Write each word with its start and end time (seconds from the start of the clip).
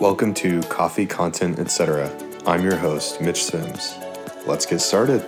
Welcome 0.00 0.32
to 0.34 0.62
Coffee, 0.62 1.06
Content, 1.06 1.58
Etc. 1.58 2.08
I'm 2.46 2.62
your 2.62 2.76
host, 2.76 3.20
Mitch 3.20 3.42
Sims. 3.42 3.96
Let's 4.46 4.64
get 4.64 4.78
started. 4.78 5.26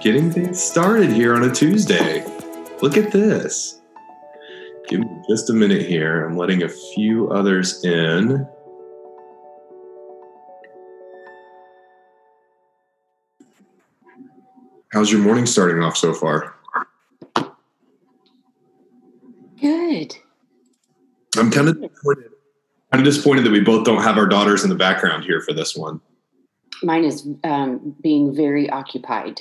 Getting 0.00 0.30
things 0.30 0.62
started 0.62 1.10
here 1.10 1.34
on 1.34 1.42
a 1.42 1.52
Tuesday. 1.52 2.24
Look 2.80 2.96
at 2.96 3.10
this. 3.10 3.80
Give 4.86 5.00
me 5.00 5.08
just 5.28 5.50
a 5.50 5.54
minute 5.54 5.82
here. 5.82 6.24
I'm 6.24 6.36
letting 6.36 6.62
a 6.62 6.68
few 6.68 7.30
others 7.30 7.84
in. 7.84 8.46
How's 14.92 15.12
your 15.12 15.20
morning 15.20 15.44
starting 15.44 15.82
off 15.82 15.96
so 15.96 16.14
far? 16.14 16.54
Good. 19.60 20.16
I'm 21.36 21.50
kind 21.50 21.68
of 21.68 21.80
disappointed. 21.80 22.30
Kind 22.92 23.00
of 23.00 23.04
disappointed 23.04 23.44
that 23.44 23.52
we 23.52 23.60
both 23.60 23.84
don't 23.84 24.02
have 24.02 24.16
our 24.16 24.26
daughters 24.26 24.64
in 24.64 24.70
the 24.70 24.76
background 24.76 25.24
here 25.24 25.42
for 25.42 25.52
this 25.52 25.76
one. 25.76 26.00
Mine 26.82 27.04
is 27.04 27.28
um, 27.44 27.94
being 28.02 28.34
very 28.34 28.70
occupied 28.70 29.40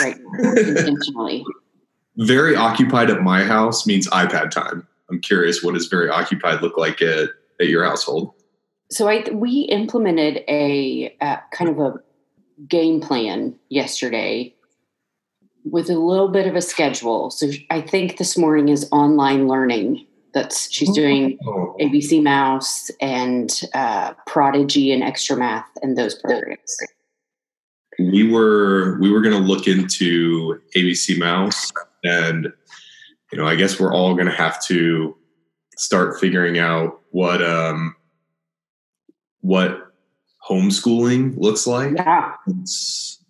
right 0.00 0.16
now, 0.20 0.52
intentionally. 0.52 1.44
Very 2.18 2.54
occupied 2.54 3.10
at 3.10 3.22
my 3.22 3.42
house 3.42 3.88
means 3.88 4.08
iPad 4.10 4.52
time. 4.52 4.86
I'm 5.10 5.20
curious, 5.20 5.64
what 5.64 5.74
does 5.74 5.88
very 5.88 6.08
occupied 6.08 6.62
look 6.62 6.78
like 6.78 7.02
at, 7.02 7.30
at 7.58 7.66
your 7.66 7.84
household? 7.84 8.32
So 8.88 9.08
I 9.08 9.24
we 9.32 9.62
implemented 9.62 10.44
a 10.46 11.16
uh, 11.20 11.38
kind 11.50 11.68
of 11.68 11.80
a 11.80 11.94
game 12.68 13.00
plan 13.00 13.56
yesterday 13.68 14.54
with 15.64 15.88
a 15.90 15.98
little 15.98 16.28
bit 16.28 16.46
of 16.46 16.54
a 16.54 16.62
schedule. 16.62 17.30
So 17.30 17.50
I 17.70 17.80
think 17.80 18.18
this 18.18 18.36
morning 18.36 18.68
is 18.68 18.88
online 18.92 19.48
learning. 19.48 20.06
That's 20.34 20.70
she's 20.72 20.90
doing 20.92 21.38
Oh, 21.46 21.76
ABC 21.80 22.22
Mouse 22.22 22.90
and 23.00 23.60
uh, 23.72 24.14
Prodigy 24.26 24.92
and 24.92 25.02
Extra 25.02 25.36
Math 25.36 25.68
and 25.82 25.96
those 25.96 26.14
programs. 26.16 26.76
we 27.98 28.28
were 28.30 28.98
we 29.00 29.10
were 29.10 29.20
going 29.20 29.40
to 29.40 29.46
look 29.48 29.68
into 29.68 30.60
ABC 30.76 31.18
Mouse, 31.18 31.70
and 32.02 32.52
you 33.30 33.38
know, 33.38 33.46
I 33.46 33.54
guess 33.54 33.78
we're 33.78 33.94
all 33.94 34.14
going 34.14 34.26
to 34.26 34.32
have 34.34 34.60
to 34.66 35.16
start 35.76 36.18
figuring 36.20 36.58
out 36.58 37.00
what 37.10 37.40
um 37.42 37.94
what 39.40 39.92
homeschooling 40.48 41.38
looks 41.38 41.66
like. 41.66 41.92
Yeah, 41.96 42.32
It's 42.48 43.23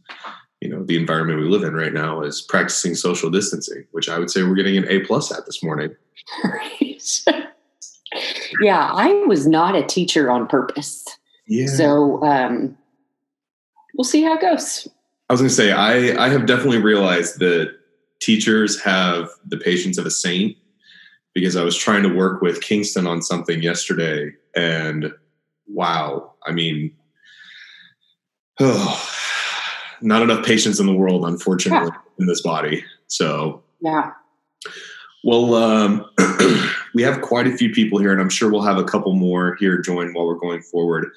you 0.64 0.70
know 0.70 0.82
the 0.82 0.96
environment 0.96 1.38
we 1.38 1.46
live 1.46 1.62
in 1.62 1.74
right 1.74 1.92
now 1.92 2.22
is 2.22 2.40
practicing 2.40 2.94
social 2.94 3.30
distancing, 3.30 3.84
which 3.92 4.08
I 4.08 4.18
would 4.18 4.30
say 4.30 4.42
we're 4.42 4.54
getting 4.54 4.78
an 4.78 4.88
A 4.88 5.00
plus 5.00 5.30
at 5.30 5.44
this 5.44 5.62
morning. 5.62 5.94
right. 6.44 7.24
yeah, 8.62 8.90
I 8.90 9.12
was 9.26 9.46
not 9.46 9.76
a 9.76 9.84
teacher 9.84 10.30
on 10.30 10.46
purpose. 10.46 11.04
Yeah. 11.46 11.66
So 11.66 12.24
um, 12.24 12.78
we'll 13.94 14.04
see 14.04 14.22
how 14.22 14.34
it 14.34 14.40
goes. 14.40 14.88
I 15.28 15.34
was 15.34 15.40
going 15.40 15.50
to 15.50 15.54
say, 15.54 15.72
I, 15.72 16.24
I 16.24 16.30
have 16.30 16.46
definitely 16.46 16.80
realized 16.80 17.40
that 17.40 17.74
teachers 18.20 18.80
have 18.82 19.28
the 19.44 19.58
patience 19.58 19.98
of 19.98 20.06
a 20.06 20.10
saint 20.10 20.56
because 21.34 21.56
I 21.56 21.62
was 21.64 21.76
trying 21.76 22.04
to 22.04 22.14
work 22.14 22.40
with 22.40 22.62
Kingston 22.62 23.06
on 23.06 23.20
something 23.20 23.62
yesterday. 23.62 24.32
And 24.56 25.12
wow, 25.66 26.32
I 26.46 26.52
mean, 26.52 26.94
oh, 28.60 29.10
not 30.00 30.22
enough 30.22 30.44
patience 30.44 30.80
in 30.80 30.86
the 30.86 30.92
world, 30.94 31.24
unfortunately, 31.26 31.90
in 32.18 32.26
this 32.26 32.42
body. 32.42 32.84
So, 33.06 33.62
Yeah. 33.80 34.10
well, 35.22 35.54
um, 35.54 36.04
we 36.94 37.02
have 37.02 37.20
quite 37.22 37.46
a 37.46 37.56
few 37.56 37.70
people 37.70 37.98
here, 37.98 38.12
and 38.12 38.20
I'm 38.20 38.28
sure 38.30 38.50
we'll 38.50 38.62
have 38.62 38.78
a 38.78 38.84
couple 38.84 39.12
more 39.14 39.56
here 39.58 39.78
join 39.80 40.12
while 40.12 40.26
we're 40.26 40.34
going 40.38 40.62
forward. 40.62 41.10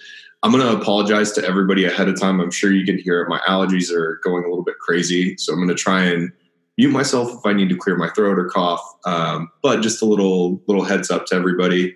I'm 0.43 0.51
going 0.51 0.63
to 0.63 0.79
apologize 0.79 1.31
to 1.33 1.45
everybody 1.45 1.85
ahead 1.85 2.07
of 2.07 2.19
time. 2.19 2.39
I'm 2.39 2.51
sure 2.51 2.71
you 2.71 2.85
can 2.85 2.97
hear 2.97 3.21
it. 3.21 3.29
My 3.29 3.39
allergies 3.47 3.91
are 3.91 4.19
going 4.23 4.43
a 4.43 4.47
little 4.47 4.63
bit 4.63 4.77
crazy, 4.79 5.35
so 5.37 5.51
I'm 5.51 5.59
going 5.59 5.69
to 5.69 5.75
try 5.75 6.03
and 6.03 6.31
mute 6.77 6.91
myself 6.91 7.31
if 7.33 7.45
I 7.45 7.53
need 7.53 7.69
to 7.69 7.75
clear 7.75 7.95
my 7.97 8.09
throat 8.09 8.37
or 8.37 8.45
cough. 8.45 8.81
Um, 9.05 9.49
but 9.63 9.81
just 9.81 10.01
a 10.01 10.05
little 10.05 10.61
little 10.67 10.83
heads 10.83 11.09
up 11.09 11.25
to 11.27 11.35
everybody. 11.35 11.95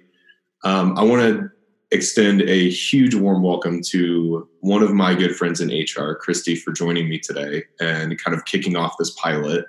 Um, 0.64 0.98
I 0.98 1.04
want 1.04 1.22
to 1.22 1.50
extend 1.92 2.42
a 2.44 2.70
huge 2.70 3.16
warm 3.16 3.44
welcome 3.44 3.82
to 3.82 4.48
one 4.62 4.82
of 4.82 4.94
my 4.94 5.14
good 5.14 5.36
friends 5.36 5.60
in 5.60 5.70
HR, 5.70 6.16
Christy, 6.16 6.56
for 6.56 6.72
joining 6.72 7.10
me 7.10 7.20
today 7.20 7.64
and 7.80 8.22
kind 8.22 8.36
of 8.36 8.46
kicking 8.46 8.78
off 8.78 8.96
this 8.98 9.12
pilot. 9.12 9.66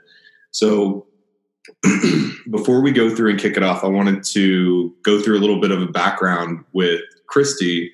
So 0.52 1.06
before 2.50 2.80
we 2.80 2.92
go 2.92 3.14
through 3.14 3.30
and 3.30 3.40
kick 3.40 3.56
it 3.56 3.64
off, 3.64 3.82
I 3.82 3.88
wanted 3.88 4.22
to 4.24 4.94
go 5.02 5.20
through 5.20 5.38
a 5.38 5.40
little 5.40 5.60
bit 5.60 5.72
of 5.72 5.82
a 5.82 5.86
background 5.86 6.64
with 6.72 7.00
Christy, 7.26 7.92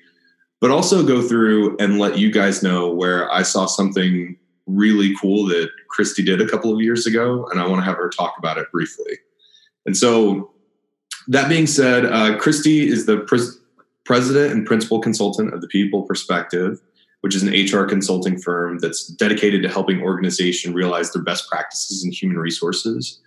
but 0.61 0.69
also 0.69 1.05
go 1.05 1.21
through 1.21 1.75
and 1.77 1.97
let 1.97 2.17
you 2.17 2.31
guys 2.31 2.61
know 2.61 2.89
where 2.93 3.31
I 3.31 3.41
saw 3.41 3.65
something 3.65 4.37
really 4.67 5.15
cool 5.19 5.45
that 5.47 5.69
Christy 5.89 6.23
did 6.23 6.39
a 6.39 6.47
couple 6.47 6.71
of 6.73 6.81
years 6.81 7.07
ago, 7.07 7.47
and 7.47 7.59
I 7.59 7.67
want 7.67 7.81
to 7.81 7.85
have 7.85 7.97
her 7.97 8.09
talk 8.09 8.35
about 8.37 8.59
it 8.59 8.71
briefly. 8.71 9.17
And 9.85 9.97
so, 9.97 10.51
that 11.27 11.49
being 11.49 11.67
said, 11.67 12.05
uh, 12.05 12.37
Christy 12.37 12.87
is 12.87 13.05
the 13.05 13.19
pres- 13.19 13.58
president 14.09 14.51
and 14.51 14.65
principal 14.65 14.99
consultant 14.99 15.53
of 15.53 15.61
the 15.61 15.67
People 15.67 16.01
Perspective, 16.01 16.81
which 17.21 17.35
is 17.35 17.43
an 17.43 17.49
HR 17.53 17.85
consulting 17.85 18.41
firm 18.41 18.79
that's 18.79 19.05
dedicated 19.05 19.61
to 19.61 19.69
helping 19.69 20.01
organizations 20.01 20.73
realize 20.73 21.13
their 21.13 21.21
best 21.21 21.47
practices 21.47 22.03
in 22.03 22.11
human 22.11 22.39
resources. 22.39 23.19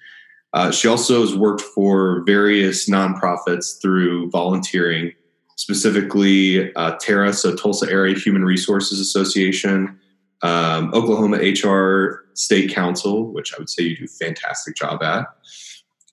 Uh, 0.54 0.72
she 0.72 0.88
also 0.88 1.20
has 1.20 1.36
worked 1.36 1.60
for 1.60 2.24
various 2.26 2.90
nonprofits 2.90 3.80
through 3.80 4.28
volunteering, 4.30 5.12
specifically 5.54 6.74
uh, 6.74 6.96
TAHRA, 6.96 7.32
so 7.32 7.54
Tulsa 7.54 7.88
Area 7.88 8.18
Human 8.18 8.44
Resources 8.44 8.98
Association, 8.98 10.00
um, 10.42 10.92
Oklahoma 10.94 11.36
HR 11.36 12.24
State 12.34 12.74
Council, 12.74 13.32
which 13.32 13.54
I 13.54 13.58
would 13.58 13.70
say 13.70 13.84
you 13.84 13.96
do 13.98 14.06
a 14.06 14.08
fantastic 14.08 14.74
job 14.74 15.00
at, 15.00 15.28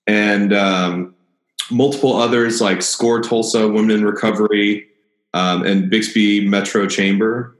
and 0.05 0.53
um, 0.53 1.15
multiple 1.71 2.15
others 2.15 2.61
like 2.61 2.81
SCORE 2.81 3.21
Tulsa, 3.21 3.67
Women 3.67 3.91
in 3.91 4.05
Recovery, 4.05 4.87
um, 5.33 5.65
and 5.65 5.89
Bixby 5.89 6.47
Metro 6.47 6.87
Chamber. 6.87 7.55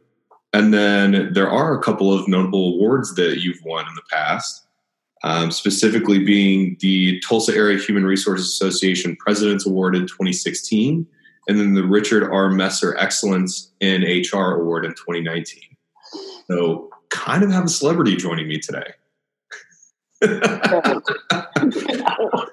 And 0.53 0.73
then 0.73 1.31
there 1.33 1.49
are 1.49 1.77
a 1.77 1.81
couple 1.81 2.11
of 2.11 2.27
notable 2.27 2.73
awards 2.73 3.15
that 3.15 3.41
you've 3.41 3.63
won 3.63 3.87
in 3.87 3.93
the 3.95 4.01
past 4.11 4.65
um, 5.23 5.51
specifically 5.51 6.19
being 6.19 6.77
the 6.79 7.19
Tulsa 7.21 7.53
Area 7.53 7.77
Human 7.77 8.05
Resources 8.05 8.47
Association 8.47 9.15
President's 9.17 9.65
Award 9.65 9.95
in 9.95 10.03
2016, 10.03 11.05
and 11.47 11.59
then 11.59 11.73
the 11.73 11.83
Richard 11.83 12.29
R. 12.31 12.49
Messer 12.49 12.95
Excellence 12.97 13.71
in 13.79 14.03
HR 14.03 14.61
Award 14.61 14.85
in 14.85 14.91
2019. 14.91 15.61
So, 16.47 16.89
kind 17.09 17.43
of 17.43 17.51
have 17.51 17.65
a 17.65 17.69
celebrity 17.69 18.15
joining 18.15 18.47
me 18.47 18.59
today. 18.59 18.93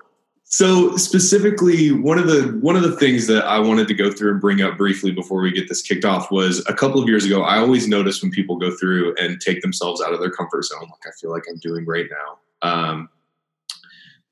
so, 0.57 0.97
specifically, 0.97 1.93
one 1.93 2.19
of 2.19 2.27
the 2.27 2.59
one 2.61 2.77
of 2.77 2.83
the 2.83 2.97
things 2.97 3.27
that 3.27 3.45
I 3.45 3.59
wanted 3.59 3.89
to 3.89 3.95
go 3.95 4.11
through 4.11 4.33
and 4.33 4.41
bring 4.41 4.63
up 4.63 4.77
briefly 4.77 5.13
before 5.13 5.41
we 5.41 5.51
get 5.51 5.69
this 5.69 5.83
kicked 5.83 6.05
off 6.05 6.31
was 6.31 6.65
a 6.67 6.73
couple 6.73 7.03
of 7.03 7.09
years 7.09 7.25
ago. 7.25 7.43
I 7.43 7.59
always 7.59 7.89
notice 7.89 8.23
when 8.23 8.31
people 8.31 8.57
go 8.57 8.75
through 8.77 9.15
and 9.17 9.41
take 9.41 9.61
themselves 9.63 10.01
out 10.01 10.13
of 10.13 10.21
their 10.21 10.31
comfort 10.31 10.65
zone, 10.65 10.81
like 10.81 11.07
I 11.07 11.11
feel 11.21 11.31
like 11.31 11.45
I'm 11.51 11.59
doing 11.59 11.85
right 11.85 12.07
now 12.11 12.39
um, 12.63 13.09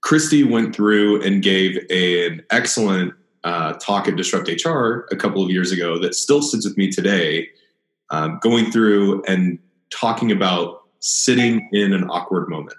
Christy 0.01 0.45
went 0.45 0.75
through 0.75 1.23
and 1.23 1.43
gave 1.43 1.79
an 1.91 2.43
excellent 2.51 3.15
uh, 3.43 3.75
talk 3.75 4.09
at 4.09 4.17
Disrupt 4.17 4.49
HR 4.49 5.07
a 5.11 5.17
couple 5.17 5.43
of 5.43 5.51
years 5.51 5.73
ago 5.73 5.99
that 5.99 6.15
still 6.15 6.43
sits 6.43 6.67
with 6.67 6.77
me 6.77 6.91
today, 6.91 7.49
um, 8.11 8.39
going 8.43 8.71
through 8.71 9.23
and 9.25 9.59
talking 9.91 10.31
about 10.31 10.83
sitting 11.01 11.69
in 11.73 11.93
an 11.93 12.05
awkward 12.05 12.49
moment. 12.49 12.77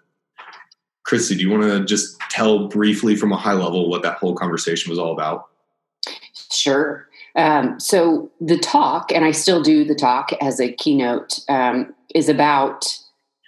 Christy, 1.06 1.36
do 1.36 1.42
you 1.42 1.52
want 1.52 1.64
to 1.64 1.86
just 1.86 2.20
tell 2.32 2.68
briefly 2.68 3.16
from 3.16 3.32
a 3.32 3.38
high 3.38 3.54
level 3.54 3.90
what 3.90 4.02
that 4.02 4.18
whole 4.18 4.36
conversation 4.36 4.90
was 4.90 5.00
all 5.00 5.14
about? 5.14 5.48
Sure. 6.52 7.08
Um, 7.36 7.80
so 7.80 8.32
the 8.42 8.58
talk, 8.58 9.12
and 9.12 9.24
I 9.24 9.32
still 9.32 9.62
do 9.62 9.84
the 9.84 9.96
talk 9.96 10.32
as 10.42 10.60
a 10.60 10.72
keynote, 10.72 11.40
um, 11.48 11.94
is 12.14 12.28
about 12.28 12.98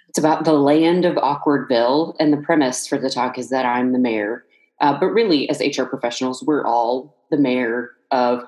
it's 0.08 0.18
about 0.18 0.44
the 0.44 0.54
land 0.54 1.04
of 1.04 1.16
Awkwardville, 1.16 2.14
and 2.18 2.32
the 2.32 2.38
premise 2.38 2.86
for 2.86 2.96
the 2.96 3.10
talk 3.10 3.38
is 3.38 3.50
that 3.50 3.66
I'm 3.66 3.92
the 3.92 3.98
mayor. 3.98 4.44
Uh, 4.80 4.98
but 4.98 5.08
really, 5.08 5.50
as 5.50 5.60
HR 5.60 5.84
professionals, 5.84 6.42
we're 6.42 6.64
all 6.64 7.16
the 7.30 7.36
mayor 7.36 7.90
of. 8.10 8.44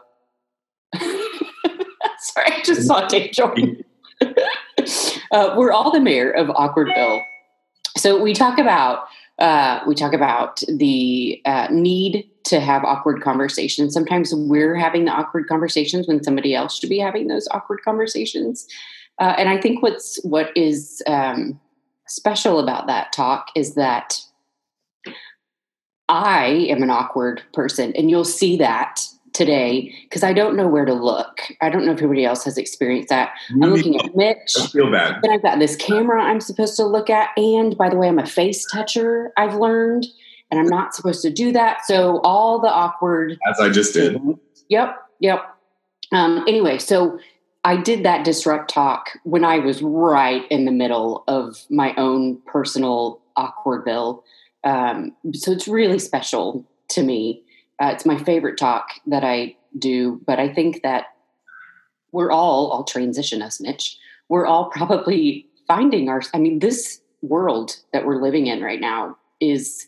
Sorry, 0.99 2.47
I 2.47 2.63
just 2.65 2.87
saw 2.87 3.06
Dave 3.06 3.33
join. 3.33 3.83
uh, 4.21 5.55
we're 5.56 5.73
all 5.73 5.91
the 5.91 6.01
mayor 6.01 6.31
of 6.31 6.49
Awkwardville. 6.49 7.23
So 7.97 8.21
we 8.21 8.35
talk 8.35 8.59
about 8.59 9.07
uh, 9.39 9.81
we 9.87 9.95
talk 9.95 10.13
about 10.13 10.63
the 10.69 11.41
uh, 11.47 11.69
need 11.71 12.29
to 12.45 12.61
have 12.61 12.85
awkward 12.85 13.23
conversations. 13.23 13.95
Sometimes 13.95 14.35
we're 14.35 14.75
having 14.75 15.07
the 15.07 15.13
awkward 15.13 15.49
conversations 15.49 16.07
when 16.07 16.23
somebody 16.23 16.55
else 16.55 16.79
should 16.79 16.91
be 16.91 16.99
having 16.99 17.29
those 17.29 17.49
awkward 17.51 17.81
conversations. 17.83 18.67
Uh, 19.19 19.35
and 19.39 19.49
I 19.49 19.59
think 19.59 19.83
what's 19.83 20.23
what 20.25 20.51
is 20.57 21.03
um, 21.07 21.59
special 22.07 22.59
about 22.59 22.87
that 22.87 23.13
talk 23.13 23.49
is 23.57 23.75
that 23.77 24.19
I 26.09 26.67
am 26.69 26.83
an 26.83 26.91
awkward 26.91 27.43
person, 27.55 27.93
and 27.97 28.11
you'll 28.11 28.25
see 28.25 28.57
that 28.59 29.01
today 29.41 29.91
because 30.03 30.23
I 30.23 30.35
don't 30.35 30.55
know 30.55 30.69
where 30.69 30.85
to 30.85 30.93
look. 30.93 31.41
I 31.63 31.71
don't 31.71 31.87
know 31.87 31.93
if 31.93 31.99
everybody 31.99 32.27
else 32.27 32.45
has 32.45 32.59
experienced 32.59 33.09
that. 33.09 33.33
I'm 33.51 33.71
looking 33.73 33.99
at 33.99 34.15
Mitch. 34.15 34.53
I 34.61 34.67
feel 34.67 34.91
bad. 34.91 35.17
Then 35.23 35.33
I've 35.33 35.43
got 35.43 35.59
this 35.59 35.77
camera 35.77 36.23
I'm 36.23 36.43
supposed 36.43 36.77
to 36.77 36.85
look 36.85 37.09
at. 37.09 37.31
And 37.39 37.75
by 37.79 37.89
the 37.89 37.97
way, 37.97 38.09
I'm 38.09 38.19
a 38.19 38.27
face 38.27 38.67
toucher, 38.71 39.33
I've 39.39 39.55
learned, 39.55 40.07
and 40.51 40.61
I'm 40.61 40.67
not 40.67 40.95
supposed 40.95 41.23
to 41.23 41.31
do 41.31 41.53
that. 41.53 41.87
So 41.87 42.21
all 42.23 42.61
the 42.61 42.69
awkward. 42.69 43.39
As 43.51 43.59
I 43.59 43.71
just 43.71 43.95
did. 43.95 44.21
Yep, 44.69 44.95
yep. 45.21 45.41
Um, 46.13 46.45
anyway, 46.47 46.77
so 46.77 47.19
I 47.65 47.79
did 47.79 48.05
that 48.05 48.27
disrupt 48.27 48.69
talk 48.71 49.09
when 49.25 49.43
I 49.43 49.59
was 49.59 49.81
right 49.81 50.45
in 50.51 50.67
the 50.67 50.73
middle 50.73 51.25
of 51.29 51.65
my 51.71 51.95
own 51.97 52.43
personal 52.47 53.23
awkwardville. 53.39 54.23
Um, 54.65 55.17
so 55.33 55.51
it's 55.53 55.67
really 55.67 55.99
special 55.99 56.67
to 56.91 57.03
me. 57.03 57.43
Uh, 57.81 57.88
it's 57.88 58.05
my 58.05 58.19
favorite 58.19 58.59
talk 58.59 58.88
that 59.06 59.25
I 59.25 59.56
do, 59.79 60.21
but 60.27 60.38
I 60.38 60.53
think 60.53 60.82
that 60.82 61.06
we're 62.12 62.31
all, 62.31 62.73
I'll 62.73 62.85
transition 62.85 63.41
us, 63.41 63.61
Mitch, 63.61 63.97
we're 64.29 64.47
all 64.47 64.71
probably 64.71 65.47
finding 65.67 66.09
our, 66.09 66.23
I 66.35 66.38
mean, 66.38 66.59
this 66.59 67.00
world 67.23 67.77
that 67.93 68.05
we're 68.05 68.21
living 68.21 68.47
in 68.47 68.62
right 68.62 68.81
now 68.81 69.17
is, 69.41 69.87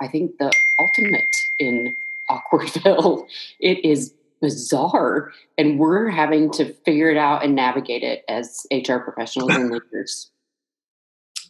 I 0.00 0.08
think, 0.08 0.38
the 0.38 0.52
ultimate 0.78 1.24
in 1.58 1.94
Awkwardville. 2.30 3.26
It 3.60 3.84
is 3.84 4.14
bizarre, 4.40 5.32
and 5.56 5.78
we're 5.78 6.10
having 6.10 6.50
to 6.52 6.72
figure 6.84 7.10
it 7.10 7.16
out 7.16 7.42
and 7.42 7.54
navigate 7.54 8.02
it 8.02 8.24
as 8.28 8.66
HR 8.70 8.98
professionals 8.98 9.50
and 9.52 9.70
leaders. 9.70 10.30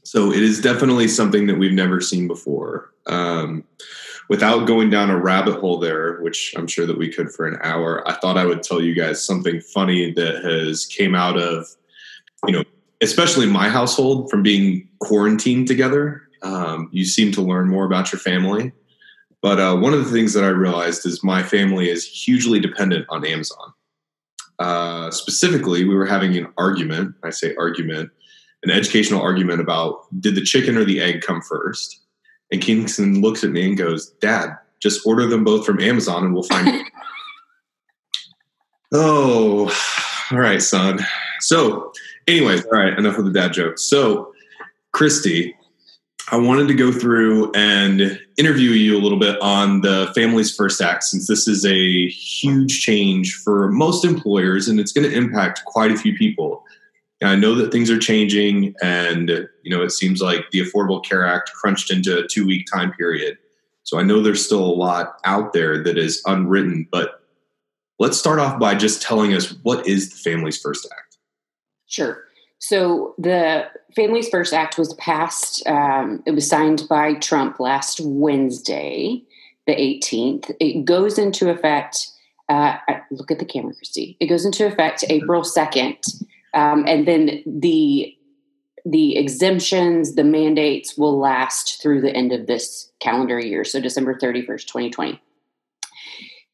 So 0.04 0.32
it 0.32 0.42
is 0.42 0.60
definitely 0.60 1.08
something 1.08 1.46
that 1.46 1.58
we've 1.58 1.72
never 1.72 2.00
seen 2.00 2.28
before. 2.28 2.92
Um, 3.06 3.64
without 4.28 4.66
going 4.66 4.90
down 4.90 5.10
a 5.10 5.18
rabbit 5.18 5.58
hole 5.60 5.78
there, 5.78 6.20
which 6.20 6.54
I'm 6.56 6.66
sure 6.66 6.86
that 6.86 6.98
we 6.98 7.10
could 7.10 7.30
for 7.30 7.46
an 7.46 7.58
hour, 7.62 8.06
I 8.06 8.14
thought 8.14 8.38
I 8.38 8.44
would 8.44 8.62
tell 8.62 8.82
you 8.82 8.94
guys 8.94 9.24
something 9.24 9.60
funny 9.60 10.12
that 10.12 10.44
has 10.44 10.86
came 10.86 11.14
out 11.14 11.38
of, 11.38 11.66
you 12.46 12.52
know, 12.52 12.64
especially 13.00 13.46
my 13.46 13.68
household 13.68 14.30
from 14.30 14.42
being 14.42 14.88
quarantined 15.00 15.68
together. 15.68 16.22
Um, 16.42 16.90
you 16.92 17.04
seem 17.04 17.32
to 17.32 17.42
learn 17.42 17.68
more 17.68 17.86
about 17.86 18.12
your 18.12 18.20
family. 18.20 18.72
But 19.40 19.58
uh, 19.58 19.76
one 19.76 19.92
of 19.92 20.04
the 20.04 20.10
things 20.10 20.32
that 20.34 20.44
I 20.44 20.48
realized 20.48 21.04
is 21.06 21.24
my 21.24 21.42
family 21.42 21.90
is 21.90 22.06
hugely 22.06 22.60
dependent 22.60 23.06
on 23.08 23.26
Amazon. 23.26 23.72
Uh, 24.58 25.10
specifically, 25.10 25.84
we 25.84 25.94
were 25.94 26.06
having 26.06 26.36
an 26.36 26.52
argument. 26.56 27.14
I 27.22 27.30
say 27.30 27.54
argument 27.56 28.10
an 28.64 28.70
educational 28.70 29.20
argument 29.20 29.60
about 29.60 30.06
did 30.20 30.34
the 30.34 30.40
chicken 30.40 30.76
or 30.76 30.84
the 30.84 31.00
egg 31.00 31.22
come 31.22 31.42
first? 31.42 32.00
And 32.50 32.60
Kingston 32.60 33.20
looks 33.20 33.44
at 33.44 33.50
me 33.50 33.66
and 33.66 33.76
goes, 33.76 34.10
Dad, 34.20 34.56
just 34.80 35.06
order 35.06 35.26
them 35.26 35.44
both 35.44 35.64
from 35.64 35.80
Amazon 35.80 36.24
and 36.24 36.34
we'll 36.34 36.42
find 36.42 36.68
it. 36.68 36.86
oh, 38.92 39.74
all 40.30 40.38
right, 40.38 40.62
son. 40.62 41.00
So, 41.40 41.92
anyways, 42.26 42.64
all 42.66 42.78
right, 42.78 42.98
enough 42.98 43.18
of 43.18 43.24
the 43.24 43.32
dad 43.32 43.52
jokes. 43.52 43.82
So, 43.82 44.32
Christy, 44.92 45.54
I 46.30 46.36
wanted 46.36 46.68
to 46.68 46.74
go 46.74 46.90
through 46.90 47.52
and 47.52 48.18
interview 48.38 48.70
you 48.70 48.96
a 48.96 49.02
little 49.02 49.18
bit 49.18 49.40
on 49.42 49.82
the 49.82 50.10
Families 50.14 50.54
First 50.54 50.80
Act, 50.80 51.04
since 51.04 51.26
this 51.26 51.46
is 51.46 51.66
a 51.66 52.08
huge 52.08 52.80
change 52.80 53.34
for 53.34 53.70
most 53.70 54.04
employers 54.04 54.68
and 54.68 54.80
it's 54.80 54.92
going 54.92 55.08
to 55.08 55.14
impact 55.14 55.62
quite 55.66 55.90
a 55.90 55.96
few 55.96 56.16
people. 56.16 56.63
And 57.20 57.30
I 57.30 57.36
know 57.36 57.54
that 57.54 57.72
things 57.72 57.90
are 57.90 57.98
changing, 57.98 58.74
and 58.82 59.28
you 59.62 59.70
know 59.70 59.82
it 59.82 59.90
seems 59.90 60.20
like 60.20 60.50
the 60.50 60.60
Affordable 60.60 61.04
Care 61.04 61.26
Act 61.26 61.52
crunched 61.52 61.90
into 61.90 62.18
a 62.18 62.26
two-week 62.26 62.66
time 62.72 62.92
period. 62.92 63.38
So 63.84 63.98
I 63.98 64.02
know 64.02 64.20
there's 64.20 64.44
still 64.44 64.64
a 64.64 64.66
lot 64.74 65.20
out 65.24 65.52
there 65.52 65.82
that 65.84 65.96
is 65.98 66.22
unwritten. 66.26 66.88
But 66.90 67.22
let's 67.98 68.18
start 68.18 68.40
off 68.40 68.58
by 68.58 68.74
just 68.74 69.02
telling 69.02 69.34
us 69.34 69.54
what 69.62 69.86
is 69.86 70.10
the 70.10 70.16
Families 70.16 70.60
First 70.60 70.88
Act. 70.90 71.18
Sure. 71.86 72.24
So 72.58 73.14
the 73.18 73.68
Families 73.94 74.28
First 74.30 74.54
Act 74.54 74.78
was 74.78 74.94
passed. 74.94 75.66
Um, 75.66 76.22
it 76.26 76.30
was 76.30 76.48
signed 76.48 76.84
by 76.88 77.14
Trump 77.14 77.60
last 77.60 78.00
Wednesday, 78.02 79.22
the 79.66 79.74
18th. 79.74 80.50
It 80.60 80.84
goes 80.84 81.18
into 81.18 81.50
effect. 81.50 82.08
Uh, 82.48 82.76
look 83.10 83.30
at 83.30 83.38
the 83.38 83.44
camera, 83.44 83.74
Christy. 83.74 84.16
It 84.18 84.26
goes 84.26 84.46
into 84.46 84.66
effect 84.66 85.04
April 85.08 85.42
2nd. 85.42 86.24
Um, 86.54 86.84
and 86.86 87.06
then 87.06 87.42
the 87.46 88.14
the 88.86 89.16
exemptions, 89.16 90.14
the 90.14 90.24
mandates 90.24 90.98
will 90.98 91.18
last 91.18 91.80
through 91.80 92.02
the 92.02 92.14
end 92.14 92.32
of 92.32 92.46
this 92.46 92.92
calendar 93.00 93.40
year, 93.40 93.64
so 93.64 93.80
December 93.80 94.14
31st, 94.14 94.66
2020. 94.66 95.22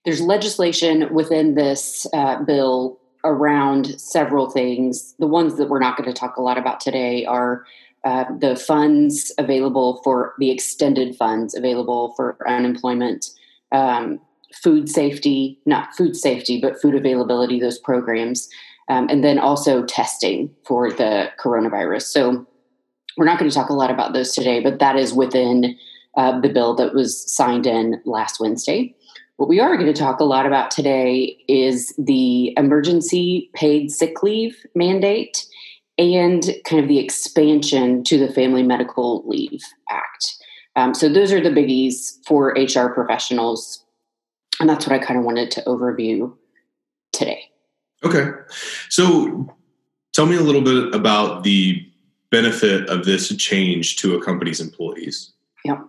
There's 0.05 0.21
legislation 0.21 1.13
within 1.13 1.57
this 1.57 2.07
uh, 2.15 2.43
bill 2.45 3.01
around 3.25 4.01
several 4.01 4.49
things. 4.49 5.15
The 5.19 5.27
ones 5.27 5.57
that 5.57 5.69
we're 5.69 5.81
not 5.81 5.97
going 5.97 6.09
to 6.09 6.19
talk 6.19 6.37
a 6.37 6.43
lot 6.43 6.57
about 6.57 6.81
today 6.81 7.27
are 7.27 7.65
uh, 8.05 8.25
the 8.39 8.57
funds 8.57 9.33
available 9.37 10.01
for 10.03 10.35
the 10.39 10.51
extended 10.51 11.17
funds 11.17 11.55
available 11.55 12.15
for 12.15 12.37
unemployment, 12.49 13.31
um, 13.73 14.21
food 14.55 14.89
safety, 14.89 15.59
not 15.67 15.95
food 15.95 16.17
safety, 16.17 16.61
but 16.61 16.81
food 16.81 16.95
availability, 16.95 17.61
those 17.61 17.79
programs 17.79 18.49
um, 18.91 19.07
and 19.09 19.23
then 19.23 19.39
also 19.39 19.85
testing 19.85 20.51
for 20.67 20.91
the 20.91 21.31
coronavirus. 21.39 22.03
So 22.03 22.47
we're 23.17 23.25
not 23.25 23.39
going 23.39 23.51
to 23.51 23.55
talk 23.55 23.71
a 23.71 23.75
lot 23.75 23.91
about 23.91 24.13
those 24.13 24.33
today, 24.33 24.61
but 24.61 24.81
that 24.81 24.97
is 24.97 25.15
within 25.15 25.79
uh, 26.17 26.41
the 26.41 26.49
bill 26.49 26.75
that 26.75 26.93
was 26.93 27.33
signed 27.33 27.69
in 27.69 28.03
last 28.05 28.41
Wednesday. 28.41 28.95
What 29.37 29.49
we 29.49 29.61
are 29.61 29.77
going 29.77 29.93
to 29.93 29.99
talk 29.99 30.19
a 30.19 30.25
lot 30.25 30.45
about 30.45 30.73
today 30.73 31.39
is 31.49 31.95
the 31.99 32.53
emergency 32.59 33.49
paid 33.55 33.93
sick 33.93 34.25
leave 34.25 34.67
mandate 34.75 35.47
and 35.97 36.51
kind 36.65 36.83
of 36.83 36.89
the 36.89 36.99
expansion 36.99 38.03
to 38.05 38.19
the 38.19 38.33
Family 38.33 38.65
Medical 38.65 39.23
Leave 39.27 39.63
Act. 39.89 40.37
Um, 40.75 40.95
so 40.95 41.09
those 41.09 41.33
are 41.33 41.41
the 41.41 41.51
biggies 41.51 42.19
for 42.27 42.57
HR 42.59 42.93
professionals. 42.93 43.85
And 44.59 44.69
that's 44.69 44.87
what 44.87 45.01
I 45.01 45.05
kind 45.05 45.19
of 45.19 45.25
wanted 45.25 45.51
to 45.53 45.63
overview 45.63 46.35
today. 47.13 47.51
Okay. 48.05 48.31
So 48.89 49.55
tell 50.13 50.27
me 50.27 50.37
a 50.37 50.41
little 50.41 50.63
bit 50.63 50.95
about 50.95 51.45
the 51.45 51.87
benefit 52.31 52.89
of 52.89 53.05
this 53.05 53.35
change 53.37 53.97
to 53.97 54.15
a 54.15 54.25
company's 54.25 54.61
employees. 54.61 55.33
Yeah. 55.65 55.81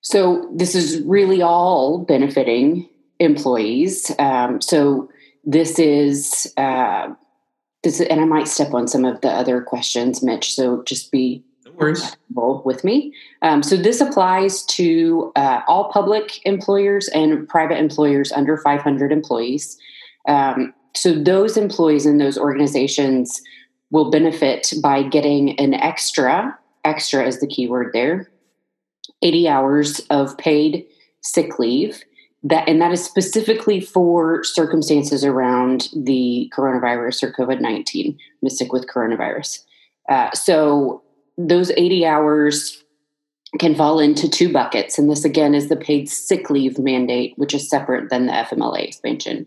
So 0.00 0.50
this 0.54 0.74
is 0.74 1.02
really 1.02 1.42
all 1.42 1.98
benefiting 1.98 2.88
employees. 3.18 4.10
Um, 4.18 4.60
so 4.60 5.08
this 5.44 5.78
is 5.78 6.52
uh, 6.56 7.12
this, 7.82 8.00
and 8.00 8.20
I 8.20 8.24
might 8.24 8.48
step 8.48 8.74
on 8.74 8.88
some 8.88 9.04
of 9.04 9.20
the 9.20 9.28
other 9.28 9.60
questions, 9.60 10.22
Mitch. 10.22 10.54
So 10.54 10.82
just 10.84 11.12
be 11.12 11.44
no 12.34 12.62
with 12.64 12.84
me. 12.84 13.14
Um, 13.42 13.62
so 13.62 13.76
this 13.76 14.00
applies 14.00 14.64
to 14.66 15.32
uh, 15.36 15.60
all 15.68 15.90
public 15.92 16.44
employers 16.44 17.08
and 17.08 17.48
private 17.48 17.78
employers 17.78 18.32
under 18.32 18.56
500 18.56 19.12
employees. 19.12 19.78
Um, 20.26 20.74
so 20.94 21.14
those 21.14 21.56
employees 21.56 22.06
in 22.06 22.18
those 22.18 22.38
organizations 22.38 23.40
will 23.90 24.10
benefit 24.10 24.72
by 24.82 25.02
getting 25.02 25.58
an 25.58 25.74
extra, 25.74 26.58
extra 26.84 27.26
is 27.26 27.40
the 27.40 27.46
keyword 27.46 27.92
there, 27.92 28.30
80 29.22 29.48
hours 29.48 30.00
of 30.10 30.36
paid 30.38 30.86
sick 31.22 31.58
leave. 31.58 32.02
That 32.44 32.68
and 32.68 32.80
that 32.80 32.92
is 32.92 33.04
specifically 33.04 33.80
for 33.80 34.44
circumstances 34.44 35.24
around 35.24 35.88
the 35.96 36.50
coronavirus 36.56 37.24
or 37.24 37.32
COVID 37.32 37.60
19. 37.60 38.16
Mystic 38.42 38.72
with 38.72 38.86
coronavirus. 38.86 39.64
Uh, 40.08 40.30
so 40.32 41.02
those 41.36 41.72
80 41.72 42.06
hours 42.06 42.84
can 43.58 43.74
fall 43.74 43.98
into 43.98 44.28
two 44.28 44.52
buckets. 44.52 44.98
And 44.98 45.10
this 45.10 45.24
again 45.24 45.54
is 45.54 45.68
the 45.68 45.76
paid 45.76 46.08
sick 46.08 46.50
leave 46.50 46.78
mandate, 46.78 47.34
which 47.36 47.54
is 47.54 47.68
separate 47.68 48.10
than 48.10 48.26
the 48.26 48.32
FMLA 48.32 48.84
expansion. 48.84 49.46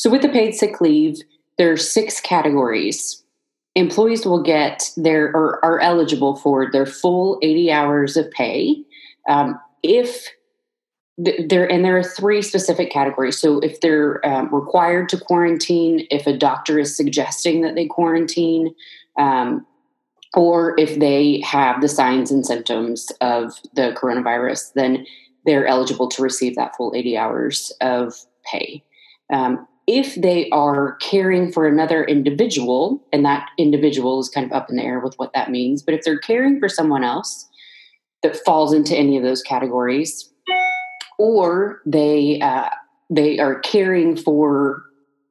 So, 0.00 0.08
with 0.08 0.22
the 0.22 0.30
paid 0.30 0.54
sick 0.54 0.80
leave, 0.80 1.18
there 1.58 1.70
are 1.70 1.76
six 1.76 2.22
categories. 2.22 3.22
Employees 3.74 4.24
will 4.24 4.42
get 4.42 4.90
their 4.96 5.26
or 5.36 5.62
are 5.62 5.78
eligible 5.78 6.36
for 6.36 6.70
their 6.70 6.86
full 6.86 7.38
80 7.42 7.70
hours 7.70 8.16
of 8.16 8.30
pay 8.30 8.82
um, 9.28 9.60
if 9.82 10.26
there 11.18 11.70
and 11.70 11.84
there 11.84 11.98
are 11.98 12.02
three 12.02 12.40
specific 12.40 12.90
categories. 12.90 13.38
So, 13.38 13.58
if 13.58 13.82
they're 13.82 14.26
um, 14.26 14.48
required 14.54 15.10
to 15.10 15.20
quarantine, 15.20 16.06
if 16.10 16.26
a 16.26 16.34
doctor 16.34 16.78
is 16.78 16.96
suggesting 16.96 17.60
that 17.60 17.74
they 17.74 17.84
quarantine, 17.84 18.74
um, 19.18 19.66
or 20.32 20.80
if 20.80 20.98
they 20.98 21.42
have 21.42 21.82
the 21.82 21.88
signs 21.88 22.30
and 22.30 22.46
symptoms 22.46 23.12
of 23.20 23.52
the 23.74 23.92
coronavirus, 24.00 24.72
then 24.72 25.04
they're 25.44 25.66
eligible 25.66 26.08
to 26.08 26.22
receive 26.22 26.56
that 26.56 26.74
full 26.74 26.94
80 26.96 27.18
hours 27.18 27.70
of 27.82 28.14
pay. 28.50 28.82
Um, 29.30 29.66
if 29.86 30.14
they 30.14 30.48
are 30.50 30.96
caring 30.96 31.50
for 31.50 31.66
another 31.66 32.04
individual, 32.04 33.02
and 33.12 33.24
that 33.24 33.48
individual 33.58 34.20
is 34.20 34.28
kind 34.28 34.46
of 34.46 34.52
up 34.52 34.70
in 34.70 34.76
the 34.76 34.82
air 34.82 35.00
with 35.00 35.14
what 35.16 35.32
that 35.34 35.50
means, 35.50 35.82
but 35.82 35.94
if 35.94 36.02
they're 36.04 36.18
caring 36.18 36.60
for 36.60 36.68
someone 36.68 37.04
else 37.04 37.48
that 38.22 38.36
falls 38.36 38.72
into 38.72 38.96
any 38.96 39.16
of 39.16 39.22
those 39.22 39.42
categories, 39.42 40.30
or 41.18 41.80
they 41.86 42.40
uh, 42.40 42.68
they 43.10 43.38
are 43.38 43.58
caring 43.60 44.16
for 44.16 44.84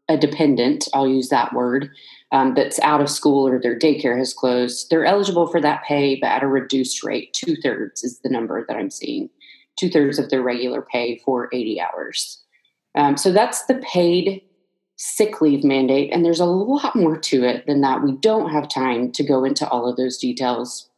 a 0.10 0.18
dependent, 0.18 0.88
I'll 0.94 1.08
use 1.08 1.30
that 1.30 1.54
word, 1.54 1.90
um, 2.32 2.56
that's 2.56 2.80
out 2.80 3.00
of 3.00 3.10
school 3.10 3.48
or 3.48 3.60
their 3.60 3.78
daycare 3.78 4.18
has 4.18 4.34
closed, 4.34 4.90
they're 4.90 5.06
eligible 5.06 5.48
for 5.48 5.62
that 5.62 5.84
pay, 5.84 6.16
but 6.20 6.28
at 6.28 6.44
a 6.44 6.48
reduced 6.48 7.04
rate. 7.04 7.34
Two 7.34 7.56
thirds 7.56 8.04
is 8.04 8.20
the 8.20 8.30
number 8.30 8.66
that 8.68 8.76
I'm 8.76 8.90
seeing. 8.90 9.30
Two 9.80 9.90
thirds 9.90 10.20
of 10.20 10.30
their 10.30 10.42
regular 10.42 10.82
pay 10.82 11.20
for 11.24 11.48
80 11.54 11.80
hours. 11.80 12.44
Um, 12.96 13.18
so 13.18 13.32
that's 13.32 13.66
the 13.66 13.76
paid 13.76 14.42
sick 15.00 15.40
leave 15.40 15.64
mandate. 15.64 16.12
And 16.12 16.26
there's 16.26 16.42
a 16.42 16.46
lot 16.46 16.96
more 16.96 17.18
to 17.18 17.44
it 17.46 17.66
than 17.66 17.82
that. 17.82 18.04
We 18.04 18.12
don't 18.18 18.52
have 18.52 18.68
time 18.68 19.12
to 19.14 19.24
go 19.24 19.46
into 19.46 19.68
all 19.70 19.90
of 19.90 19.96
those 19.96 20.18
details. 20.18 20.90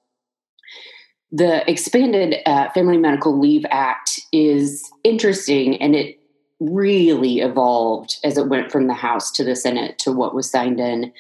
The 1.32 1.70
expanded 1.70 2.38
uh, 2.46 2.70
Family 2.72 2.98
Medical 2.98 3.40
Leave 3.40 3.66
Act 3.70 4.20
is 4.34 4.90
interesting 5.04 5.80
and 5.82 5.96
it 5.96 6.20
really 6.60 7.40
evolved 7.40 8.18
as 8.24 8.38
it 8.38 8.48
went 8.48 8.72
from 8.72 8.88
the 8.88 8.94
House 8.94 9.32
to 9.32 9.44
the 9.44 9.56
Senate 9.56 9.98
to 10.00 10.12
what 10.12 10.34
was 10.34 10.50
signed 10.50 10.80
in. 10.80 11.14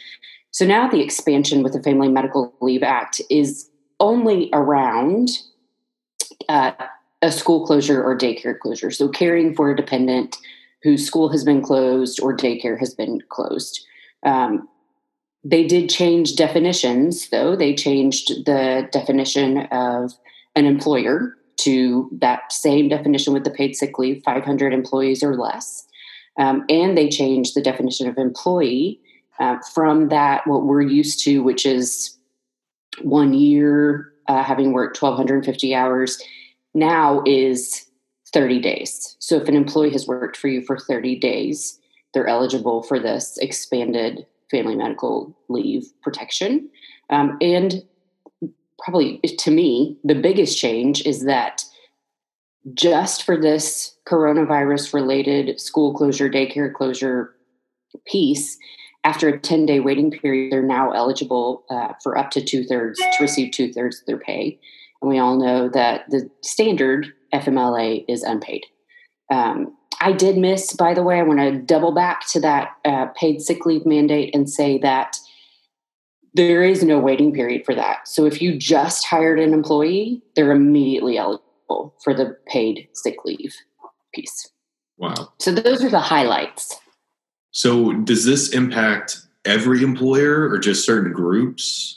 So 0.50 0.66
now 0.66 0.90
the 0.90 1.01
expansion 1.01 1.63
with 1.63 1.74
the 1.74 1.84
Family 1.84 2.10
Medical 2.10 2.54
Leave 2.62 2.84
Act 2.84 3.22
is 3.30 3.70
only 4.00 4.50
around 4.54 5.30
uh, 6.50 6.72
a 7.22 7.32
school 7.32 7.66
closure 7.66 8.04
or 8.04 8.18
daycare 8.18 8.58
closure. 8.58 8.92
So 8.92 9.08
caring 9.08 9.56
for 9.56 9.70
a 9.70 9.75
dependent 9.75 10.38
whose 10.84 11.06
school 11.06 11.30
has 11.30 11.44
been 11.44 11.62
closed 11.62 12.20
or 12.22 12.36
daycare 12.36 12.80
has 12.80 12.94
been 12.94 13.20
closed. 13.30 13.86
Um, 14.24 14.68
they 15.44 15.66
did 15.66 15.90
change 15.90 16.36
definitions, 16.36 17.30
though. 17.30 17.56
They 17.56 17.74
changed 17.74 18.46
the 18.46 18.88
definition 18.92 19.60
of 19.72 20.14
an 20.56 20.66
employer 20.66 21.36
to 21.58 22.10
that 22.20 22.52
same 22.52 22.90
definition 22.90 23.34
with 23.34 23.44
the 23.44 23.52
paid 23.52 23.76
sick 23.76 23.98
leave 23.98 24.22
500 24.24 24.74
employees 24.74 25.24
or 25.24 25.36
less. 25.36 25.86
Um, 26.38 26.66
and 26.70 26.98
they 26.98 27.10
changed 27.10 27.56
the 27.56 27.62
definition 27.62 28.08
of 28.08 28.18
employee 28.18 29.00
uh, 29.40 29.58
from 29.74 30.10
that, 30.10 30.46
what 30.46 30.66
we're 30.66 30.82
used 30.82 31.24
to, 31.24 31.42
which 31.42 31.66
is 31.66 32.18
one 33.02 33.34
year 33.34 34.14
uh, 34.28 34.44
having 34.44 34.72
worked 34.72 35.02
1,250 35.02 35.74
hours, 35.74 36.22
now 36.74 37.22
is 37.26 37.86
30 38.34 38.60
days. 38.60 39.16
So 39.20 39.38
if 39.38 39.48
an 39.48 39.56
employee 39.56 39.92
has 39.92 40.08
worked 40.08 40.38
for 40.38 40.48
you 40.48 40.62
for 40.62 40.78
30 40.78 41.20
days, 41.20 41.80
they're 42.14 42.28
eligible 42.28 42.84
for 42.84 43.00
this 43.00 43.38
expanded 43.38 44.26
family 44.50 44.76
medical 44.76 45.36
leave 45.50 45.86
protection. 46.02 46.70
Um, 47.10 47.38
and 47.42 47.84
probably 48.80 49.20
to 49.20 49.52
me, 49.52 49.98
the 50.04 50.16
biggest 50.16 50.58
change 50.58 51.06
is 51.06 51.26
that 51.26 51.64
just 52.74 53.24
for 53.24 53.38
this 53.38 53.96
coronavirus 54.08 54.94
related 54.94 55.60
school 55.60 55.94
closure, 55.94 56.30
daycare 56.30 56.72
closure 56.74 57.36
piece, 58.06 58.58
after 59.04 59.30
a 59.30 59.40
10 59.40 59.66
day 59.66 59.80
waiting 59.80 60.12
period, 60.12 60.52
they're 60.52 60.62
now 60.62 60.92
eligible 60.92 61.64
uh, 61.70 61.94
for 62.04 62.18
up 62.18 62.30
to 62.32 62.42
two 62.42 62.64
thirds 62.64 63.00
to 63.00 63.18
receive 63.20 63.52
two 63.52 63.74
thirds 63.74 64.00
of 64.00 64.06
their 64.06 64.20
pay. 64.20 64.60
And 65.02 65.10
we 65.10 65.18
all 65.18 65.38
know 65.38 65.70
that 65.70 66.10
the 66.10 66.30
standard 66.42 67.12
FMLA 67.34 68.06
is 68.08 68.24
unpaid. 68.24 68.64
Um, 69.32 69.76
I 70.00 70.12
did 70.12 70.38
miss, 70.38 70.74
by 70.74 70.94
the 70.94 71.04
way, 71.04 71.20
I 71.20 71.24
want 71.24 71.40
to 71.40 71.60
double 71.60 71.94
back 71.94 72.28
to 72.30 72.40
that 72.42 72.72
uh, 72.86 73.08
paid 73.16 73.42
sick 73.42 73.66
leave 73.66 73.86
mandate 73.86 74.34
and 74.34 74.50
say 74.50 74.78
that 74.80 75.18
there 76.34 76.64
is 76.64 76.84
no 76.84 77.00
waiting 77.00 77.34
period 77.34 77.66
for 77.66 77.76
that. 77.76 78.08
So 78.08 78.26
if 78.26 78.42
you 78.42 78.58
just 78.58 79.06
hired 79.06 79.40
an 79.40 79.54
employee, 79.54 80.22
they're 80.36 80.52
immediately 80.52 81.18
eligible 81.18 81.96
for 82.04 82.14
the 82.14 82.38
paid 82.48 82.88
sick 82.94 83.18
leave 83.26 83.56
piece. 84.14 84.50
Wow. 84.98 85.34
So 85.40 85.52
those 85.52 85.84
are 85.84 85.90
the 85.90 86.00
highlights. 86.00 86.80
So 87.52 87.94
does 87.94 88.26
this 88.26 88.50
impact 88.54 89.18
every 89.46 89.84
employer 89.84 90.50
or 90.50 90.58
just 90.58 90.86
certain 90.86 91.12
groups? 91.12 91.96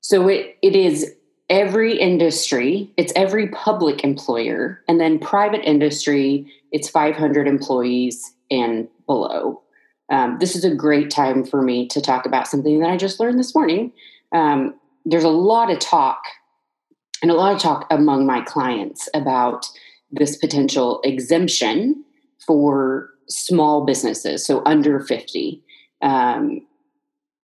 So 0.00 0.28
it, 0.28 0.56
it 0.62 0.76
is 0.76 1.14
every 1.48 1.98
industry, 1.98 2.90
it's 2.96 3.12
every 3.16 3.48
public 3.48 4.04
employer, 4.04 4.82
and 4.88 5.00
then 5.00 5.18
private 5.18 5.62
industry, 5.64 6.52
it's 6.72 6.88
500 6.88 7.48
employees 7.48 8.34
and 8.50 8.88
below. 9.06 9.62
Um, 10.10 10.38
this 10.40 10.56
is 10.56 10.64
a 10.64 10.74
great 10.74 11.10
time 11.10 11.44
for 11.44 11.62
me 11.62 11.86
to 11.88 12.00
talk 12.00 12.26
about 12.26 12.48
something 12.48 12.80
that 12.80 12.90
I 12.90 12.96
just 12.96 13.20
learned 13.20 13.38
this 13.38 13.54
morning. 13.54 13.92
Um, 14.32 14.74
there's 15.04 15.24
a 15.24 15.28
lot 15.28 15.70
of 15.70 15.78
talk 15.78 16.22
and 17.22 17.30
a 17.30 17.34
lot 17.34 17.54
of 17.54 17.60
talk 17.60 17.86
among 17.90 18.26
my 18.26 18.40
clients 18.42 19.08
about 19.14 19.66
this 20.10 20.36
potential 20.36 21.00
exemption 21.04 22.04
for 22.46 23.10
small 23.28 23.84
businesses, 23.84 24.46
so 24.46 24.62
under 24.64 25.00
50. 25.00 25.62
Um, 26.00 26.66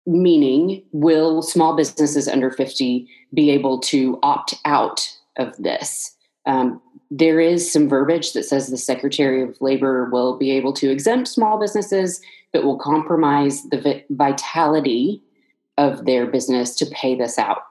meaning, 0.08 0.84
will 0.94 1.42
small 1.42 1.76
businesses 1.76 2.28
under 2.28 2.50
50 2.50 3.08
be 3.34 3.52
able 3.52 3.80
to 3.82 4.18
opt 4.24 4.56
out 4.66 5.14
of 5.38 5.56
this? 5.58 6.16
Um, 6.46 6.82
there 7.12 7.40
is 7.40 7.72
some 7.72 7.88
verbiage 7.88 8.34
that 8.34 8.44
says 8.44 8.68
the 8.68 8.78
Secretary 8.78 9.44
of 9.44 9.58
Labor 9.62 10.10
will 10.10 10.38
be 10.38 10.52
able 10.52 10.74
to 10.74 10.90
exempt 10.90 11.28
small 11.28 11.60
businesses 11.60 12.22
that 12.54 12.64
will 12.64 12.78
compromise 12.78 13.64
the 13.64 14.04
vitality 14.10 15.22
of 15.78 16.06
their 16.06 16.26
business 16.26 16.76
to 16.76 16.86
pay 16.88 17.16
this 17.16 17.38
out. 17.38 17.64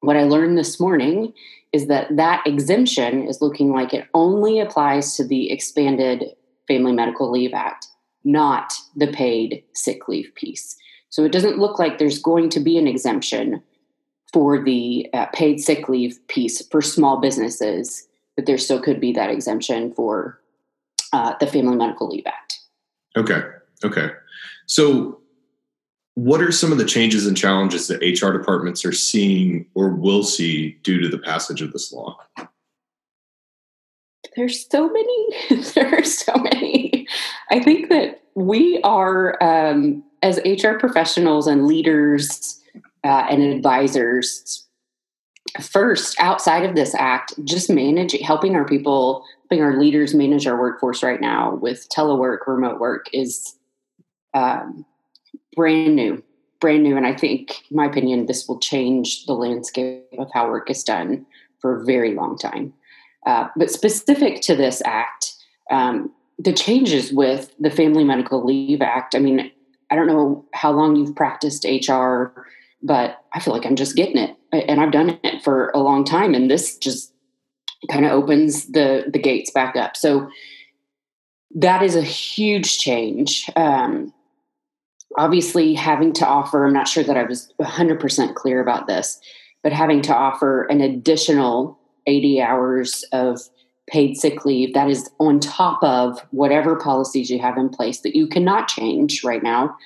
What 0.00 0.16
I 0.16 0.24
learned 0.24 0.58
this 0.58 0.80
morning 0.80 1.32
is 1.72 1.86
that 1.88 2.16
that 2.16 2.42
exemption 2.46 3.28
is 3.28 3.42
looking 3.42 3.72
like 3.72 3.92
it 3.92 4.08
only 4.14 4.60
applies 4.60 5.14
to 5.16 5.24
the 5.26 5.50
expanded 5.50 6.24
Family 6.68 6.92
Medical 6.92 7.30
Leave 7.30 7.54
Act, 7.54 7.86
not 8.24 8.72
the 8.96 9.08
paid 9.08 9.62
sick 9.74 10.08
leave 10.08 10.34
piece. 10.34 10.76
So 11.16 11.24
it 11.24 11.32
doesn't 11.32 11.56
look 11.58 11.78
like 11.78 11.96
there's 11.96 12.18
going 12.18 12.50
to 12.50 12.60
be 12.60 12.76
an 12.76 12.86
exemption 12.86 13.62
for 14.34 14.62
the 14.62 15.08
uh, 15.14 15.24
paid 15.32 15.62
sick 15.62 15.88
leave 15.88 16.18
piece 16.28 16.66
for 16.66 16.82
small 16.82 17.22
businesses, 17.22 18.06
but 18.36 18.44
there 18.44 18.58
still 18.58 18.82
could 18.82 19.00
be 19.00 19.12
that 19.12 19.30
exemption 19.30 19.94
for 19.94 20.38
uh, 21.14 21.32
the 21.40 21.46
Family 21.46 21.74
Medical 21.74 22.10
Leave 22.10 22.26
Act. 22.26 22.58
Okay. 23.16 23.40
Okay. 23.82 24.10
So, 24.66 25.18
what 26.16 26.42
are 26.42 26.52
some 26.52 26.70
of 26.70 26.76
the 26.76 26.84
changes 26.84 27.26
and 27.26 27.34
challenges 27.34 27.88
that 27.88 28.02
HR 28.02 28.36
departments 28.36 28.84
are 28.84 28.92
seeing 28.92 29.64
or 29.74 29.88
will 29.88 30.22
see 30.22 30.72
due 30.82 31.00
to 31.00 31.08
the 31.08 31.18
passage 31.18 31.62
of 31.62 31.72
this 31.72 31.94
law? 31.94 32.18
There's 34.36 34.68
so 34.68 34.90
many. 34.90 35.62
there 35.74 35.98
are 35.98 36.04
so 36.04 36.34
many. 36.34 37.08
I 37.50 37.60
think 37.60 37.88
that 37.88 38.20
we 38.34 38.82
are, 38.82 39.42
um, 39.42 40.04
as 40.22 40.40
HR 40.44 40.78
professionals 40.78 41.46
and 41.46 41.66
leaders 41.66 42.60
uh, 43.04 43.26
and 43.30 43.42
advisors, 43.42 44.66
first 45.60 46.16
outside 46.20 46.64
of 46.64 46.74
this 46.74 46.94
act, 46.94 47.32
just 47.44 47.70
managing, 47.70 48.22
helping 48.22 48.54
our 48.54 48.64
people, 48.64 49.24
helping 49.42 49.64
our 49.64 49.78
leaders 49.78 50.14
manage 50.14 50.46
our 50.46 50.58
workforce 50.58 51.02
right 51.02 51.20
now 51.20 51.54
with 51.56 51.88
telework, 51.88 52.38
remote 52.46 52.80
work 52.80 53.06
is 53.12 53.56
um, 54.34 54.84
brand 55.54 55.96
new, 55.96 56.22
brand 56.60 56.82
new. 56.82 56.96
And 56.96 57.06
I 57.06 57.14
think, 57.14 57.62
in 57.70 57.76
my 57.76 57.86
opinion, 57.86 58.26
this 58.26 58.48
will 58.48 58.58
change 58.58 59.26
the 59.26 59.34
landscape 59.34 60.04
of 60.18 60.28
how 60.32 60.48
work 60.48 60.70
is 60.70 60.84
done 60.84 61.26
for 61.60 61.80
a 61.80 61.84
very 61.84 62.14
long 62.14 62.36
time. 62.36 62.72
Uh, 63.26 63.48
but 63.56 63.70
specific 63.70 64.40
to 64.42 64.54
this 64.54 64.82
act, 64.84 65.34
um, 65.70 66.12
the 66.38 66.52
changes 66.52 67.12
with 67.12 67.52
the 67.58 67.70
Family 67.70 68.04
Medical 68.04 68.44
Leave 68.44 68.82
Act, 68.82 69.14
I 69.14 69.18
mean, 69.18 69.50
I 69.90 69.94
don't 69.94 70.06
know 70.06 70.44
how 70.52 70.72
long 70.72 70.96
you've 70.96 71.14
practiced 71.14 71.64
HR, 71.64 72.46
but 72.82 73.18
I 73.32 73.40
feel 73.40 73.54
like 73.54 73.66
I'm 73.66 73.76
just 73.76 73.96
getting 73.96 74.18
it. 74.18 74.36
And 74.52 74.80
I've 74.80 74.92
done 74.92 75.18
it 75.22 75.42
for 75.42 75.70
a 75.70 75.78
long 75.78 76.04
time. 76.04 76.34
And 76.34 76.50
this 76.50 76.76
just 76.78 77.12
kind 77.90 78.04
of 78.04 78.12
opens 78.12 78.66
the, 78.66 79.04
the 79.12 79.18
gates 79.18 79.50
back 79.50 79.76
up. 79.76 79.96
So 79.96 80.28
that 81.54 81.82
is 81.82 81.94
a 81.94 82.02
huge 82.02 82.78
change. 82.78 83.48
Um, 83.54 84.12
obviously 85.16 85.74
having 85.74 86.12
to 86.12 86.26
offer 86.26 86.66
i'm 86.66 86.72
not 86.72 86.88
sure 86.88 87.04
that 87.04 87.16
i 87.16 87.22
was 87.22 87.52
100% 87.60 88.34
clear 88.34 88.60
about 88.60 88.86
this 88.86 89.20
but 89.62 89.72
having 89.72 90.02
to 90.02 90.14
offer 90.14 90.64
an 90.64 90.80
additional 90.80 91.78
80 92.06 92.40
hours 92.40 93.04
of 93.12 93.40
paid 93.88 94.16
sick 94.16 94.44
leave 94.44 94.74
that 94.74 94.90
is 94.90 95.08
on 95.18 95.38
top 95.38 95.82
of 95.82 96.20
whatever 96.30 96.76
policies 96.76 97.30
you 97.30 97.38
have 97.38 97.56
in 97.56 97.68
place 97.68 98.00
that 98.00 98.16
you 98.16 98.26
cannot 98.26 98.68
change 98.68 99.22
right 99.22 99.42
now 99.42 99.76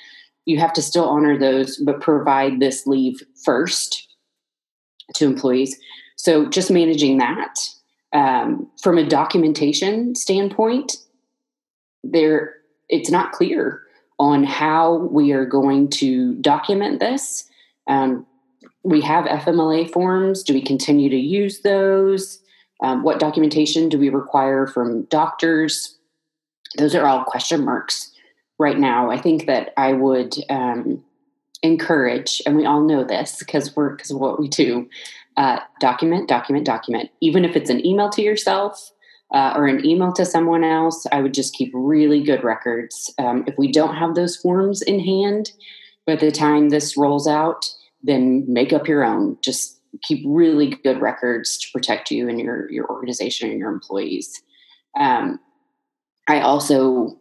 you 0.47 0.59
have 0.59 0.73
to 0.73 0.83
still 0.83 1.04
honor 1.04 1.38
those 1.38 1.76
but 1.78 2.00
provide 2.00 2.61
this 2.61 2.87
leave 2.87 3.21
first 3.45 4.09
to 5.14 5.25
employees 5.25 5.78
so 6.16 6.49
just 6.49 6.71
managing 6.71 7.19
that 7.19 7.54
um, 8.12 8.69
from 8.83 8.99
a 8.99 9.07
documentation 9.07 10.14
standpoint 10.14 10.97
there 12.02 12.54
it's 12.88 13.11
not 13.11 13.33
clear 13.33 13.83
on 14.21 14.45
how 14.45 14.97
we 15.11 15.33
are 15.33 15.47
going 15.47 15.88
to 15.88 16.35
document 16.37 17.00
this. 17.00 17.49
Um, 17.87 18.26
we 18.83 19.00
have 19.00 19.25
FMLA 19.25 19.90
forms. 19.90 20.42
Do 20.42 20.52
we 20.52 20.61
continue 20.61 21.09
to 21.09 21.16
use 21.16 21.62
those? 21.62 22.38
Um, 22.83 23.03
what 23.03 23.19
documentation 23.19 23.89
do 23.89 23.99
we 23.99 24.09
require 24.09 24.67
from 24.67 25.05
doctors? 25.05 25.99
Those 26.79 26.95
are 26.95 27.07
all 27.07 27.25
question 27.25 27.65
marks 27.65 28.11
right 28.59 28.79
now. 28.79 29.11
I 29.11 29.19
think 29.19 29.47
that 29.47 29.73
I 29.77 29.93
would 29.93 30.35
um, 30.49 31.03
encourage, 31.63 32.41
and 32.47 32.57
we 32.57 32.67
all 32.67 32.83
know 32.83 33.05
this 33.05 33.39
because 33.39 33.75
we're 33.75 33.91
because 33.91 34.11
of 34.11 34.19
what 34.19 34.41
we 34.41 34.49
do. 34.49 34.89
Uh, 35.37 35.61
document, 35.81 36.29
document, 36.29 36.67
document. 36.67 37.11
Even 37.21 37.45
if 37.45 37.57
it's 37.57 37.71
an 37.71 37.85
email 37.85 38.11
to 38.11 38.23
yourself 38.23 38.91
uh, 39.33 39.55
or 39.57 39.67
an 39.67 39.85
email 39.85 40.13
to 40.13 40.25
someone 40.25 40.65
else, 40.65 41.07
I 41.13 41.23
would 41.23 41.35
just 41.35 41.55
keep 41.55 41.71
really 41.73 42.23
good 42.23 42.45
records. 42.45 43.13
Um, 43.19 43.45
if 43.47 43.57
we 43.57 43.71
don't 43.73 43.97
have 43.97 44.15
those 44.15 44.37
forms 44.37 44.83
in 44.83 45.01
hand 45.01 45.53
by 46.07 46.17
the 46.17 46.31
time 46.31 46.69
this 46.69 46.97
rolls 46.97 47.27
out, 47.27 47.73
then 48.03 48.45
make 48.49 48.73
up 48.73 48.89
your 48.89 49.05
own. 49.05 49.39
Just 49.43 49.80
keep 50.03 50.25
really 50.27 50.79
good 50.83 51.01
records 51.01 51.59
to 51.59 51.69
protect 51.73 52.11
you 52.11 52.29
and 52.29 52.41
your 52.41 52.71
your 52.71 52.89
organization 52.91 53.51
and 53.51 53.59
your 53.59 53.71
employees. 53.71 54.43
Um, 54.99 55.41
I 56.29 56.41
also 56.41 57.19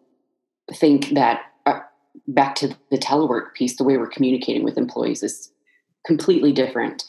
think 0.74 1.10
that 1.10 1.42
uh, 1.66 1.80
back 2.28 2.56
to 2.56 2.76
the 2.92 2.98
telework 2.98 3.54
piece, 3.54 3.78
the 3.78 3.84
way 3.84 3.98
we're 3.98 4.08
communicating 4.08 4.64
with 4.64 4.78
employees 4.78 5.24
is 5.24 5.52
completely 6.06 6.52
different, 6.52 7.04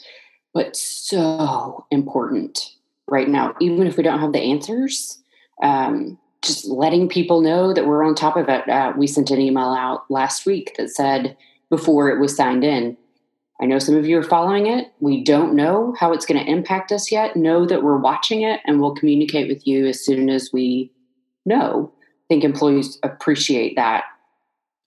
but 0.53 0.75
so 0.75 1.85
important 1.91 2.71
right 3.07 3.27
now. 3.27 3.55
Even 3.59 3.87
if 3.87 3.97
we 3.97 4.03
don't 4.03 4.19
have 4.19 4.33
the 4.33 4.39
answers, 4.39 5.21
um, 5.61 6.17
just 6.41 6.65
letting 6.65 7.07
people 7.07 7.41
know 7.41 7.73
that 7.73 7.85
we're 7.85 8.03
on 8.03 8.15
top 8.15 8.35
of 8.35 8.49
it. 8.49 8.67
Uh, 8.67 8.93
we 8.97 9.05
sent 9.05 9.29
an 9.29 9.39
email 9.39 9.73
out 9.73 10.09
last 10.09 10.45
week 10.45 10.73
that 10.77 10.89
said 10.89 11.37
before 11.69 12.09
it 12.09 12.19
was 12.19 12.35
signed 12.35 12.63
in 12.63 12.97
I 13.61 13.65
know 13.65 13.77
some 13.77 13.95
of 13.95 14.07
you 14.07 14.17
are 14.17 14.23
following 14.23 14.65
it. 14.65 14.91
We 14.99 15.23
don't 15.23 15.53
know 15.53 15.93
how 15.99 16.13
it's 16.13 16.25
going 16.25 16.43
to 16.43 16.51
impact 16.51 16.91
us 16.91 17.11
yet. 17.11 17.35
Know 17.35 17.65
that 17.67 17.83
we're 17.83 17.97
watching 17.97 18.41
it 18.41 18.59
and 18.65 18.81
we'll 18.81 18.95
communicate 18.95 19.47
with 19.47 19.67
you 19.67 19.85
as 19.85 20.03
soon 20.03 20.29
as 20.29 20.49
we 20.51 20.91
know. 21.45 21.93
I 22.01 22.25
think 22.27 22.43
employees 22.43 22.97
appreciate 23.03 23.75
that 23.75 24.05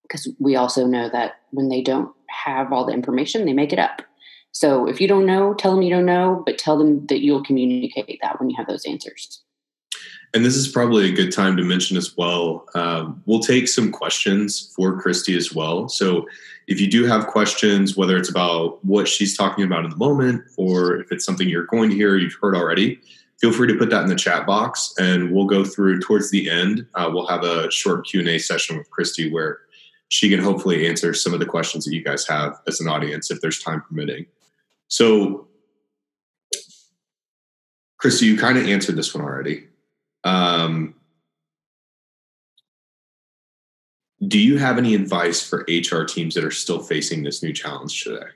because 0.02 0.28
we 0.40 0.56
also 0.56 0.86
know 0.86 1.08
that 1.10 1.36
when 1.52 1.68
they 1.68 1.82
don't 1.82 2.12
have 2.28 2.72
all 2.72 2.84
the 2.84 2.92
information, 2.92 3.44
they 3.44 3.52
make 3.52 3.72
it 3.72 3.78
up. 3.78 4.02
So 4.50 4.88
if 4.88 5.00
you 5.00 5.06
don't 5.06 5.26
know, 5.26 5.54
tell 5.54 5.72
them 5.72 5.82
you 5.82 5.90
don't 5.90 6.04
know, 6.04 6.42
but 6.44 6.58
tell 6.58 6.76
them 6.76 7.06
that 7.06 7.22
you'll 7.22 7.44
communicate 7.44 8.18
that 8.22 8.40
when 8.40 8.50
you 8.50 8.56
have 8.56 8.66
those 8.66 8.86
answers. 8.86 9.43
And 10.34 10.44
this 10.44 10.56
is 10.56 10.66
probably 10.66 11.08
a 11.08 11.14
good 11.14 11.32
time 11.32 11.56
to 11.56 11.62
mention 11.62 11.96
as 11.96 12.16
well. 12.16 12.66
Um, 12.74 13.22
we'll 13.24 13.38
take 13.38 13.68
some 13.68 13.92
questions 13.92 14.72
for 14.74 15.00
Christy 15.00 15.36
as 15.36 15.54
well. 15.54 15.88
So 15.88 16.26
if 16.66 16.80
you 16.80 16.90
do 16.90 17.04
have 17.04 17.28
questions, 17.28 17.96
whether 17.96 18.16
it's 18.16 18.28
about 18.28 18.84
what 18.84 19.06
she's 19.06 19.36
talking 19.36 19.64
about 19.64 19.84
in 19.84 19.90
the 19.90 19.96
moment 19.96 20.42
or 20.56 20.96
if 20.96 21.12
it's 21.12 21.24
something 21.24 21.48
you're 21.48 21.66
going 21.66 21.90
to 21.90 21.96
hear 21.96 22.16
you've 22.16 22.36
heard 22.42 22.56
already, 22.56 23.00
feel 23.40 23.52
free 23.52 23.68
to 23.68 23.78
put 23.78 23.90
that 23.90 24.02
in 24.02 24.08
the 24.08 24.16
chat 24.16 24.44
box 24.44 24.92
and 24.98 25.30
we'll 25.30 25.46
go 25.46 25.64
through 25.64 26.00
towards 26.00 26.32
the 26.32 26.50
end. 26.50 26.84
Uh, 26.96 27.08
we'll 27.12 27.28
have 27.28 27.44
a 27.44 27.70
short 27.70 28.04
Q&A 28.04 28.38
session 28.38 28.76
with 28.76 28.90
Christy 28.90 29.30
where 29.30 29.60
she 30.08 30.28
can 30.28 30.40
hopefully 30.40 30.88
answer 30.88 31.14
some 31.14 31.32
of 31.32 31.38
the 31.38 31.46
questions 31.46 31.84
that 31.84 31.94
you 31.94 32.02
guys 32.02 32.26
have 32.26 32.60
as 32.66 32.80
an 32.80 32.88
audience 32.88 33.30
if 33.30 33.40
there's 33.40 33.62
time 33.62 33.82
permitting. 33.88 34.26
So, 34.88 35.46
Christy, 37.98 38.26
you 38.26 38.36
kind 38.36 38.58
of 38.58 38.66
answered 38.66 38.96
this 38.96 39.14
one 39.14 39.22
already. 39.22 39.68
Um, 40.24 40.94
Do 44.26 44.38
you 44.38 44.58
have 44.58 44.78
any 44.78 44.94
advice 44.94 45.42
for 45.42 45.66
HR 45.68 46.04
teams 46.04 46.34
that 46.34 46.44
are 46.44 46.50
still 46.50 46.78
facing 46.80 47.22
this 47.22 47.42
new 47.42 47.52
challenge 47.52 48.02
today? 48.02 48.26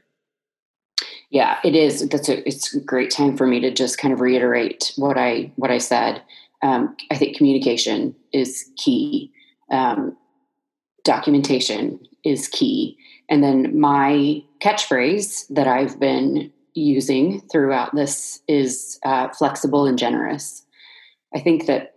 Yeah, 1.30 1.58
it 1.64 1.74
is. 1.74 2.08
That's 2.08 2.28
a 2.28 2.46
it's 2.46 2.74
a 2.74 2.80
great 2.80 3.10
time 3.10 3.36
for 3.36 3.46
me 3.46 3.60
to 3.60 3.70
just 3.70 3.98
kind 3.98 4.12
of 4.12 4.20
reiterate 4.20 4.92
what 4.96 5.18
I 5.18 5.52
what 5.56 5.70
I 5.70 5.78
said. 5.78 6.22
Um, 6.62 6.96
I 7.10 7.16
think 7.16 7.36
communication 7.36 8.14
is 8.32 8.70
key. 8.76 9.30
Um, 9.70 10.16
documentation 11.04 12.00
is 12.24 12.48
key, 12.48 12.96
and 13.28 13.42
then 13.44 13.78
my 13.78 14.42
catchphrase 14.60 15.46
that 15.50 15.68
I've 15.68 16.00
been 16.00 16.50
using 16.74 17.40
throughout 17.52 17.94
this 17.94 18.40
is 18.48 18.98
uh, 19.04 19.28
flexible 19.30 19.86
and 19.86 19.98
generous. 19.98 20.64
I 21.34 21.40
think 21.40 21.66
that 21.66 21.94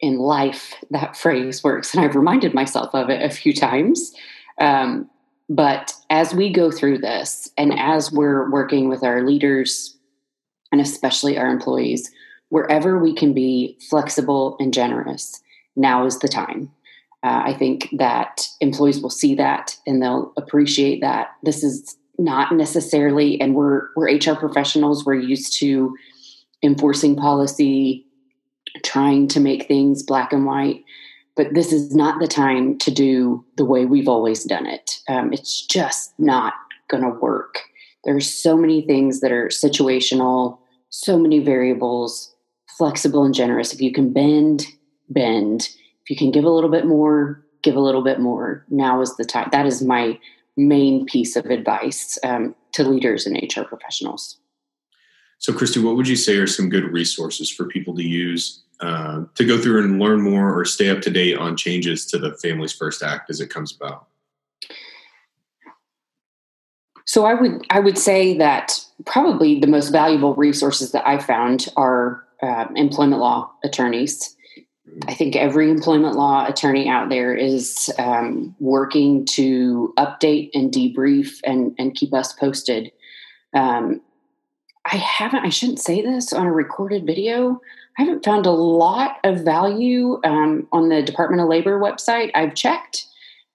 in 0.00 0.18
life 0.18 0.74
that 0.90 1.16
phrase 1.16 1.62
works. 1.64 1.94
And 1.94 2.04
I've 2.04 2.16
reminded 2.16 2.54
myself 2.54 2.94
of 2.94 3.10
it 3.10 3.22
a 3.22 3.34
few 3.34 3.54
times. 3.54 4.12
Um, 4.60 5.08
but 5.48 5.92
as 6.10 6.34
we 6.34 6.52
go 6.52 6.70
through 6.70 6.98
this, 6.98 7.50
and 7.56 7.78
as 7.78 8.10
we're 8.10 8.50
working 8.50 8.88
with 8.88 9.02
our 9.02 9.26
leaders, 9.26 9.96
and 10.72 10.80
especially 10.80 11.38
our 11.38 11.48
employees, 11.48 12.10
wherever 12.48 12.98
we 12.98 13.14
can 13.14 13.32
be 13.32 13.78
flexible 13.88 14.56
and 14.58 14.72
generous, 14.72 15.40
now 15.76 16.06
is 16.06 16.18
the 16.18 16.28
time. 16.28 16.70
Uh, 17.22 17.42
I 17.46 17.54
think 17.54 17.88
that 17.96 18.46
employees 18.60 19.00
will 19.00 19.10
see 19.10 19.34
that 19.36 19.76
and 19.86 20.02
they'll 20.02 20.32
appreciate 20.36 21.00
that. 21.00 21.28
This 21.42 21.64
is 21.64 21.96
not 22.18 22.52
necessarily, 22.52 23.40
and 23.40 23.54
we're 23.54 23.88
we're 23.96 24.14
HR 24.14 24.36
professionals. 24.36 25.04
We're 25.04 25.14
used 25.14 25.58
to 25.60 25.96
enforcing 26.62 27.16
policy, 27.16 28.03
trying 28.82 29.28
to 29.28 29.40
make 29.40 29.68
things 29.68 30.02
black 30.02 30.32
and 30.32 30.46
white. 30.46 30.84
But 31.36 31.54
this 31.54 31.72
is 31.72 31.94
not 31.94 32.20
the 32.20 32.28
time 32.28 32.78
to 32.78 32.90
do 32.90 33.44
the 33.56 33.64
way 33.64 33.84
we've 33.84 34.08
always 34.08 34.44
done 34.44 34.66
it. 34.66 35.00
Um, 35.08 35.32
it's 35.32 35.66
just 35.66 36.12
not 36.18 36.54
going 36.88 37.02
to 37.02 37.18
work. 37.18 37.60
There's 38.04 38.32
so 38.32 38.56
many 38.56 38.82
things 38.82 39.20
that 39.20 39.32
are 39.32 39.48
situational, 39.48 40.58
so 40.90 41.18
many 41.18 41.40
variables, 41.40 42.34
flexible 42.78 43.24
and 43.24 43.34
generous. 43.34 43.72
If 43.72 43.80
you 43.80 43.92
can 43.92 44.12
bend, 44.12 44.66
bend. 45.08 45.68
If 46.02 46.10
you 46.10 46.16
can 46.16 46.30
give 46.30 46.44
a 46.44 46.50
little 46.50 46.70
bit 46.70 46.86
more, 46.86 47.44
give 47.62 47.76
a 47.76 47.80
little 47.80 48.02
bit 48.02 48.20
more. 48.20 48.64
Now 48.68 49.00
is 49.00 49.16
the 49.16 49.24
time. 49.24 49.48
That 49.50 49.66
is 49.66 49.82
my 49.82 50.18
main 50.56 51.06
piece 51.06 51.34
of 51.34 51.46
advice 51.46 52.18
um, 52.22 52.54
to 52.72 52.84
leaders 52.84 53.26
and 53.26 53.36
HR 53.36 53.62
professionals. 53.62 54.38
So, 55.38 55.52
Christy, 55.52 55.80
what 55.80 55.96
would 55.96 56.08
you 56.08 56.16
say 56.16 56.36
are 56.36 56.46
some 56.46 56.68
good 56.68 56.84
resources 56.84 57.50
for 57.50 57.66
people 57.66 57.94
to 57.96 58.02
use 58.02 58.62
uh, 58.80 59.24
to 59.34 59.44
go 59.44 59.58
through 59.58 59.84
and 59.84 59.98
learn 59.98 60.20
more 60.20 60.58
or 60.58 60.64
stay 60.64 60.90
up 60.90 61.00
to 61.02 61.10
date 61.10 61.36
on 61.36 61.56
changes 61.56 62.06
to 62.06 62.18
the 62.18 62.34
Families 62.38 62.72
First 62.72 63.02
Act 63.02 63.30
as 63.30 63.40
it 63.40 63.50
comes 63.50 63.74
about? 63.74 64.06
So, 67.06 67.24
I 67.24 67.34
would 67.34 67.64
I 67.70 67.80
would 67.80 67.98
say 67.98 68.36
that 68.38 68.80
probably 69.04 69.60
the 69.60 69.66
most 69.66 69.90
valuable 69.90 70.34
resources 70.34 70.92
that 70.92 71.06
I 71.06 71.18
found 71.18 71.68
are 71.76 72.24
uh, 72.42 72.66
employment 72.74 73.20
law 73.20 73.50
attorneys. 73.62 74.34
I 75.08 75.14
think 75.14 75.34
every 75.34 75.70
employment 75.70 76.14
law 76.14 76.46
attorney 76.46 76.88
out 76.88 77.08
there 77.08 77.34
is 77.34 77.92
um, 77.98 78.54
working 78.60 79.24
to 79.32 79.92
update 79.96 80.50
and 80.54 80.70
debrief 80.70 81.40
and, 81.44 81.74
and 81.78 81.94
keep 81.94 82.14
us 82.14 82.32
posted. 82.32 82.92
Um, 83.54 84.00
I 84.84 84.96
haven't, 84.96 85.44
I 85.44 85.48
shouldn't 85.48 85.80
say 85.80 86.02
this 86.02 86.32
on 86.32 86.46
a 86.46 86.52
recorded 86.52 87.06
video. 87.06 87.60
I 87.98 88.02
haven't 88.02 88.24
found 88.24 88.46
a 88.46 88.50
lot 88.50 89.18
of 89.24 89.40
value 89.44 90.20
um, 90.24 90.66
on 90.72 90.88
the 90.88 91.02
Department 91.02 91.40
of 91.42 91.48
Labor 91.48 91.78
website. 91.78 92.30
I've 92.34 92.54
checked 92.54 93.06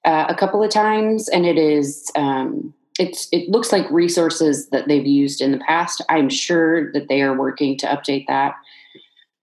uh, 0.05 0.25
a 0.29 0.35
couple 0.35 0.63
of 0.63 0.69
times, 0.69 1.27
and 1.29 1.45
it 1.45 1.57
is 1.57 2.09
um, 2.15 2.73
it's 2.97 3.27
it 3.31 3.49
looks 3.49 3.71
like 3.71 3.89
resources 3.91 4.69
that 4.69 4.87
they've 4.87 5.05
used 5.05 5.41
in 5.41 5.51
the 5.51 5.57
past. 5.59 6.01
I'm 6.09 6.29
sure 6.29 6.91
that 6.93 7.09
they 7.09 7.21
are 7.21 7.37
working 7.37 7.77
to 7.79 7.87
update 7.87 8.25
that. 8.27 8.55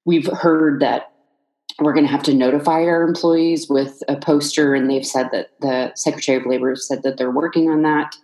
We've 0.04 0.26
heard 0.26 0.80
that 0.80 1.12
we're 1.78 1.92
going 1.92 2.06
to 2.06 2.12
have 2.12 2.22
to 2.22 2.34
notify 2.34 2.84
our 2.84 3.02
employees 3.02 3.68
with 3.68 4.02
a 4.08 4.16
poster, 4.16 4.74
and 4.74 4.88
they've 4.88 5.06
said 5.06 5.28
that 5.32 5.50
the 5.60 5.92
Secretary 5.94 6.38
of 6.38 6.46
Labor 6.46 6.74
said 6.74 7.02
that 7.02 7.18
they're 7.18 7.30
working 7.30 7.68
on 7.68 7.82
that. 7.82 8.16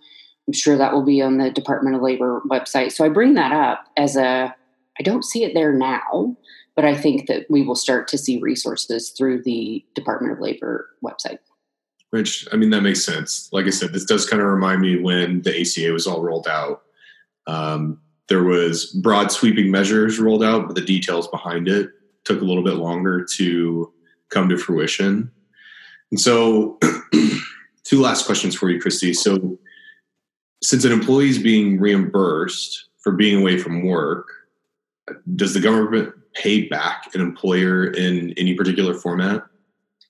I'm 0.46 0.54
sure 0.54 0.76
that 0.76 0.92
will 0.92 1.04
be 1.04 1.20
on 1.20 1.38
the 1.38 1.50
Department 1.50 1.96
of 1.96 2.02
Labor 2.02 2.40
website. 2.50 2.92
So 2.92 3.04
I 3.04 3.10
bring 3.10 3.34
that 3.34 3.52
up 3.52 3.84
as 3.96 4.16
a, 4.16 4.54
I 4.98 5.02
don't 5.02 5.24
see 5.24 5.44
it 5.44 5.54
there 5.54 5.72
now, 5.72 6.36
but 6.74 6.84
I 6.84 6.96
think 6.96 7.26
that 7.28 7.46
we 7.50 7.62
will 7.62 7.74
start 7.74 8.08
to 8.08 8.18
see 8.18 8.38
resources 8.38 9.10
through 9.10 9.42
the 9.42 9.84
Department 9.94 10.32
of 10.32 10.40
Labor 10.40 10.88
website. 11.04 11.38
Which, 12.10 12.46
I 12.52 12.56
mean, 12.56 12.70
that 12.70 12.82
makes 12.82 13.04
sense. 13.04 13.48
Like 13.52 13.66
I 13.66 13.70
said, 13.70 13.92
this 13.92 14.04
does 14.04 14.28
kind 14.28 14.42
of 14.42 14.48
remind 14.48 14.80
me 14.82 15.00
when 15.00 15.42
the 15.42 15.60
ACA 15.60 15.92
was 15.92 16.06
all 16.06 16.22
rolled 16.22 16.46
out. 16.46 16.82
Um, 17.46 18.00
there 18.28 18.44
was 18.44 18.86
broad 19.02 19.32
sweeping 19.32 19.70
measures 19.70 20.18
rolled 20.18 20.44
out, 20.44 20.66
but 20.66 20.74
the 20.74 20.84
details 20.84 21.28
behind 21.28 21.68
it 21.68 21.90
took 22.24 22.40
a 22.40 22.44
little 22.44 22.62
bit 22.62 22.74
longer 22.74 23.24
to 23.36 23.92
come 24.30 24.48
to 24.48 24.56
fruition. 24.56 25.30
And 26.10 26.20
so, 26.20 26.78
two 27.84 28.00
last 28.00 28.26
questions 28.26 28.54
for 28.54 28.70
you, 28.70 28.80
Christy. 28.80 29.12
So, 29.14 29.58
since 30.62 30.84
an 30.84 30.92
employee 30.92 31.30
is 31.30 31.38
being 31.38 31.80
reimbursed 31.80 32.88
for 32.98 33.12
being 33.12 33.40
away 33.40 33.58
from 33.58 33.86
work, 33.86 34.28
does 35.34 35.54
the 35.54 35.60
government 35.60 36.14
pay 36.34 36.68
back 36.68 37.14
an 37.14 37.20
employer 37.20 37.86
in 37.86 38.32
any 38.36 38.54
particular 38.54 38.94
format? 38.94 39.42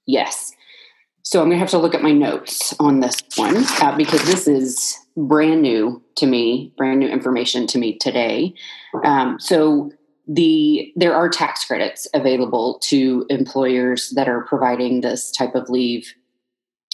Yes. 0.06 0.52
So 1.22 1.40
I'm 1.40 1.46
going 1.46 1.56
to 1.56 1.60
have 1.60 1.70
to 1.70 1.78
look 1.78 1.94
at 1.94 2.02
my 2.02 2.12
notes 2.12 2.74
on 2.80 3.00
this 3.00 3.16
one 3.36 3.64
uh, 3.80 3.96
because 3.96 4.22
this 4.24 4.48
is 4.48 4.98
brand 5.16 5.62
new 5.62 6.02
to 6.16 6.26
me, 6.26 6.72
brand 6.76 6.98
new 6.98 7.08
information 7.08 7.66
to 7.68 7.78
me 7.78 7.96
today. 7.98 8.54
Um, 9.04 9.38
so 9.38 9.90
the 10.28 10.92
there 10.96 11.14
are 11.14 11.28
tax 11.28 11.64
credits 11.64 12.06
available 12.14 12.78
to 12.84 13.26
employers 13.28 14.10
that 14.10 14.28
are 14.28 14.42
providing 14.44 15.00
this 15.00 15.30
type 15.30 15.54
of 15.54 15.68
leave, 15.68 16.12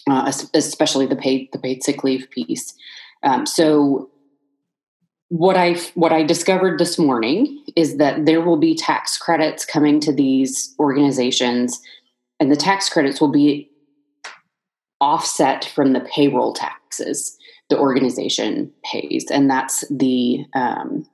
uh, 0.09 0.31
especially 0.55 1.07
the 1.07 1.17
paid 1.17 1.49
the 1.53 1.59
paid 1.59 1.83
sick 1.83 2.05
leave 2.05 2.29
piece. 2.31 2.75
Um, 3.23 3.47
so 3.47 4.11
what 5.29 5.57
I 5.57 5.75
what 5.95 6.13
I 6.13 6.23
discovered 6.23 6.79
this 6.79 6.99
morning 6.99 7.65
is 7.77 7.97
that 7.99 8.25
there 8.25 8.41
will 8.41 8.57
be 8.57 8.75
tax 8.75 9.19
credits 9.19 9.65
coming 9.65 10.01
to 10.01 10.13
these 10.13 10.75
organizations, 10.79 11.81
and 12.41 12.51
the 12.51 12.57
tax 12.57 12.89
credits 12.89 13.21
will 13.21 13.33
be 13.33 13.71
offset 15.01 15.65
from 15.65 15.93
the 15.93 16.01
payroll 16.01 16.53
taxes 16.53 17.37
the 17.69 17.79
organization 17.79 18.73
pays, 18.85 19.27
and 19.31 19.51
that's 19.51 19.85
the 19.91 20.45
um, 20.55 21.07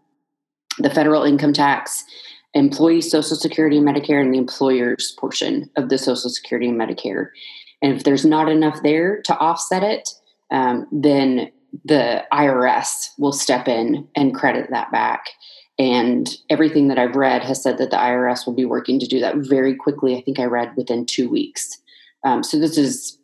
the 0.79 0.91
federal 0.91 1.25
income 1.25 1.53
tax, 1.53 2.05
employee 2.55 3.01
Social 3.01 3.37
Security 3.37 3.79
and 3.79 3.87
Medicare, 3.87 4.21
and 4.21 4.33
the 4.33 4.39
employer's 4.39 5.13
portion 5.19 5.71
of 5.77 5.89
the 5.89 5.99
Social 5.99 6.31
Security 6.31 6.69
and 6.69 6.81
Medicare. 6.81 7.31
And 7.83 7.93
if 7.93 8.05
there's 8.05 8.25
not 8.25 8.49
enough 8.49 8.83
there 8.83 9.21
to 9.23 9.37
offset 9.39 9.83
it, 9.83 10.09
um, 10.51 10.87
then 10.93 11.51
the 11.85 12.25
IRS 12.33 13.09
will 13.19 13.33
step 13.33 13.69
in 13.69 14.07
and 14.15 14.35
credit 14.35 14.69
that 14.71 14.93
back. 14.93 15.31
And 15.79 16.29
everything 16.51 16.89
that 16.89 16.99
I've 16.99 17.17
read 17.17 17.43
has 17.43 17.63
said 17.63 17.79
that 17.79 17.91
the 17.91 17.97
IRS 17.97 18.47
will 18.47 18.55
be 18.55 18.65
working 18.65 19.01
to 19.01 19.07
do 19.07 19.19
that 19.21 19.37
very 19.37 19.75
quickly. 19.75 20.17
I 20.17 20.23
think 20.23 20.39
I 20.39 20.45
read 20.45 20.77
within 20.77 21.05
two 21.05 21.29
weeks. 21.29 21.79
Um, 22.25 22.45
so 22.45 22.59
this 22.59 22.79
is 22.79 23.19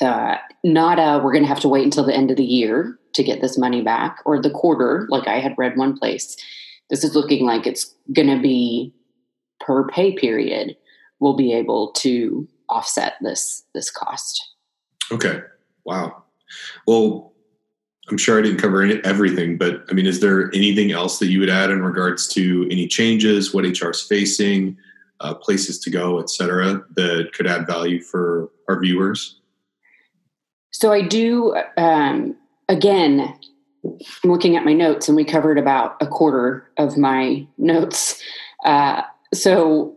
uh, 0.00 0.36
not 0.64 0.98
a 0.98 1.22
we're 1.22 1.32
going 1.32 1.44
to 1.44 1.48
have 1.48 1.60
to 1.60 1.68
wait 1.68 1.84
until 1.84 2.04
the 2.04 2.14
end 2.14 2.30
of 2.30 2.36
the 2.36 2.44
year 2.44 2.98
to 3.14 3.22
get 3.22 3.40
this 3.40 3.56
money 3.56 3.82
back 3.82 4.18
or 4.24 4.40
the 4.40 4.50
quarter, 4.50 5.06
like 5.10 5.28
I 5.28 5.38
had 5.38 5.54
read 5.56 5.76
one 5.76 5.96
place. 5.96 6.36
This 6.90 7.04
is 7.04 7.14
looking 7.14 7.46
like 7.46 7.66
it's 7.66 7.94
going 8.12 8.28
to 8.28 8.40
be 8.40 8.92
per 9.60 9.86
pay 9.88 10.12
period. 10.12 10.76
We'll 11.20 11.36
be 11.36 11.52
able 11.52 11.92
to 11.92 12.48
offset 12.68 13.14
this 13.20 13.64
this 13.74 13.90
cost. 13.90 14.54
Okay. 15.12 15.40
Wow. 15.84 16.24
Well, 16.86 17.33
I'm 18.10 18.18
sure 18.18 18.38
I 18.38 18.42
didn't 18.42 18.58
cover 18.58 18.82
any, 18.82 19.02
everything, 19.04 19.56
but 19.56 19.84
I 19.88 19.94
mean, 19.94 20.06
is 20.06 20.20
there 20.20 20.54
anything 20.54 20.92
else 20.92 21.18
that 21.18 21.28
you 21.28 21.40
would 21.40 21.48
add 21.48 21.70
in 21.70 21.82
regards 21.82 22.28
to 22.28 22.68
any 22.70 22.86
changes, 22.86 23.54
what 23.54 23.64
HR 23.64 23.90
is 23.90 24.02
facing, 24.02 24.76
uh, 25.20 25.34
places 25.34 25.78
to 25.80 25.90
go, 25.90 26.20
et 26.20 26.28
cetera, 26.28 26.84
that 26.96 27.30
could 27.32 27.46
add 27.46 27.66
value 27.66 28.00
for 28.00 28.50
our 28.68 28.78
viewers? 28.78 29.40
So 30.70 30.92
I 30.92 31.00
do, 31.00 31.56
um, 31.76 32.36
again, 32.68 33.34
I'm 33.84 34.30
looking 34.30 34.56
at 34.56 34.64
my 34.64 34.72
notes 34.72 35.08
and 35.08 35.16
we 35.16 35.24
covered 35.24 35.56
about 35.56 35.96
a 36.00 36.06
quarter 36.06 36.70
of 36.76 36.98
my 36.98 37.46
notes. 37.56 38.20
Uh, 38.64 39.02
so 39.32 39.96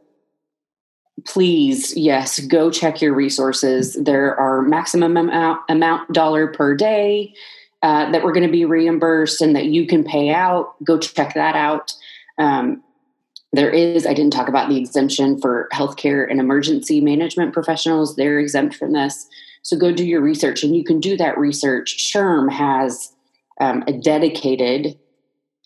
please, 1.26 1.96
yes, 1.98 2.40
go 2.40 2.70
check 2.72 3.02
your 3.02 3.14
resources. 3.14 3.96
There 3.96 4.40
are 4.40 4.62
maximum 4.62 5.18
amount, 5.18 5.62
amount 5.68 6.14
dollar 6.14 6.48
per 6.48 6.76
day 6.76 7.34
uh, 7.88 8.12
that 8.12 8.22
we're 8.22 8.34
going 8.34 8.46
to 8.46 8.52
be 8.52 8.66
reimbursed 8.66 9.42
and 9.42 9.56
that 9.56 9.68
you 9.68 9.88
can 9.88 10.04
pay 10.04 10.30
out. 10.30 10.76
Go 10.84 11.00
check 11.00 11.34
that 11.36 11.56
out. 11.56 11.94
Um, 12.38 12.84
there 13.54 13.70
is, 13.70 14.06
I 14.06 14.14
didn't 14.14 14.34
talk 14.34 14.50
about 14.50 14.68
the 14.68 14.78
exemption 14.78 15.40
for 15.40 15.70
healthcare 15.72 16.30
and 16.30 16.42
emergency 16.42 17.00
management 17.00 17.54
professionals. 17.54 18.18
They're 18.18 18.40
exempt 18.40 18.76
from 18.76 18.92
this. 18.92 19.30
So 19.62 19.78
go 19.78 19.94
do 19.94 20.06
your 20.06 20.20
research, 20.20 20.66
and 20.66 20.76
you 20.76 20.84
can 20.84 21.00
do 21.00 21.16
that 21.16 21.38
research. 21.38 21.96
SHRM 21.98 22.52
has 22.52 23.14
um, 23.62 23.86
a 23.88 23.94
dedicated 23.94 25.00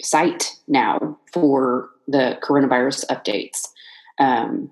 site 0.03 0.51
now 0.67 1.17
for 1.33 1.89
the 2.07 2.37
coronavirus 2.43 3.03
updates. 3.07 3.67
Um, 4.19 4.71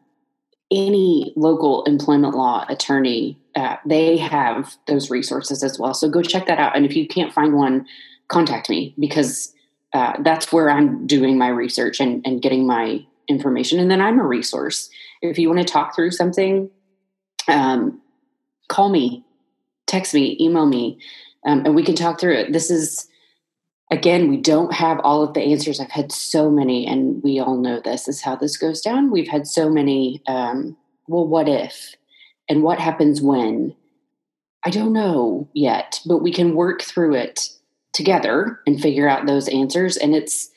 any 0.72 1.34
local 1.36 1.84
employment 1.86 2.36
law 2.36 2.66
attorney, 2.70 3.40
uh, 3.56 3.78
they 3.86 4.18
have 4.18 4.76
those 4.88 5.10
resources 5.10 5.64
as 5.64 5.80
well. 5.80 5.94
So 5.94 6.10
go 6.10 6.22
check 6.22 6.46
that 6.48 6.60
out. 6.60 6.76
And 6.76 6.86
if 6.86 6.96
you 6.96 7.08
can't 7.08 7.34
find 7.34 7.54
one, 7.54 7.88
contact 8.28 8.70
me 8.70 8.94
because 9.00 9.54
uh, 9.94 10.14
that's 10.22 10.54
where 10.54 10.70
I'm 10.70 11.08
doing 11.08 11.38
my 11.38 11.48
research 11.48 12.00
and, 12.00 12.26
and 12.26 12.42
getting 12.42 12.68
my 12.68 13.06
information. 13.28 13.80
And 13.80 13.90
then 13.90 14.02
I'm 14.02 14.20
a 14.20 14.26
resource. 14.26 14.90
If 15.22 15.40
you 15.40 15.50
want 15.50 15.66
to 15.66 15.74
talk 15.74 15.96
through 15.96 16.12
something, 16.12 16.70
um, 17.48 18.00
call 18.68 18.90
me, 18.90 19.26
text 19.88 20.14
me, 20.14 20.38
email 20.40 20.68
me, 20.68 21.00
um, 21.46 21.66
and 21.66 21.74
we 21.74 21.84
can 21.84 21.96
talk 21.96 22.20
through 22.20 22.36
it. 22.36 22.54
This 22.54 22.70
is, 22.70 23.09
again, 23.92 24.30
we 24.30 24.38
don't 24.38 24.74
have 24.74 25.00
all 25.04 25.24
of 25.24 25.34
the 25.34 25.42
answers. 25.42 25.80
I've 25.80 25.92
had 25.92 26.12
so 26.12 26.50
many, 26.50 26.86
and 26.86 27.22
we 27.24 27.40
all 27.40 27.58
know 27.58 27.80
this 27.80 28.08
is 28.08 28.22
how 28.22 28.36
this 28.36 28.58
goes 28.58 28.82
down. 28.82 29.12
We've 29.12 29.28
had 29.28 29.48
so 29.48 29.70
many, 29.70 30.22
um, 30.28 30.78
well, 31.08 31.28
what 31.28 31.50
if? 31.50 31.96
And 32.48 32.64
what 32.64 32.80
happens 32.80 33.22
when? 33.22 33.76
I 34.66 34.70
don't 34.70 34.94
know 34.94 35.50
yet, 35.54 36.02
but 36.06 36.18
we 36.18 36.34
can 36.34 36.56
work 36.56 36.82
through 36.82 37.16
it 37.16 37.50
together 37.94 38.60
and 38.68 38.82
figure 38.82 39.08
out 39.08 39.26
those 39.26 39.48
answers. 39.48 39.98
And 39.98 40.14
it's 40.14 40.50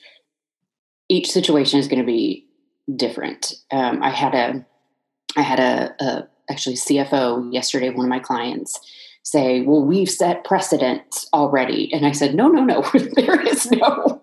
each 1.08 1.30
situation 1.30 1.78
is 1.78 1.88
going 1.88 2.00
to 2.00 2.06
be 2.06 2.46
different. 2.96 3.54
Um, 3.70 4.02
I 4.02 4.10
had 4.10 4.34
a, 4.34 4.66
I 5.36 5.42
had 5.42 5.60
a, 5.60 5.94
a 6.04 6.28
actually 6.50 6.74
CFO 6.76 7.52
yesterday, 7.52 7.90
one 7.90 8.06
of 8.06 8.10
my 8.10 8.18
clients, 8.18 8.78
say, 9.22 9.62
well, 9.62 9.82
we've 9.82 10.10
set 10.10 10.44
precedent 10.44 11.26
already. 11.32 11.92
And 11.92 12.06
I 12.06 12.12
said, 12.12 12.34
no, 12.34 12.48
no, 12.48 12.64
no, 12.64 12.82
there 13.14 13.40
is 13.40 13.70
no. 13.70 14.20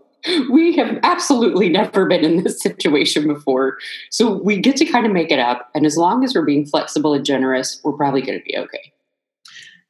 We 0.51 0.75
have 0.75 0.99
absolutely 1.03 1.69
never 1.69 2.05
been 2.05 2.25
in 2.25 2.43
this 2.43 2.61
situation 2.61 3.27
before. 3.27 3.77
So 4.11 4.33
we 4.33 4.57
get 4.57 4.75
to 4.77 4.85
kind 4.85 5.05
of 5.05 5.13
make 5.13 5.31
it 5.31 5.39
up. 5.39 5.69
And 5.73 5.85
as 5.85 5.95
long 5.95 6.25
as 6.25 6.35
we're 6.35 6.45
being 6.45 6.65
flexible 6.65 7.13
and 7.13 7.25
generous, 7.25 7.79
we're 7.83 7.93
probably 7.93 8.21
going 8.21 8.37
to 8.37 8.43
be 8.43 8.57
okay. 8.57 8.91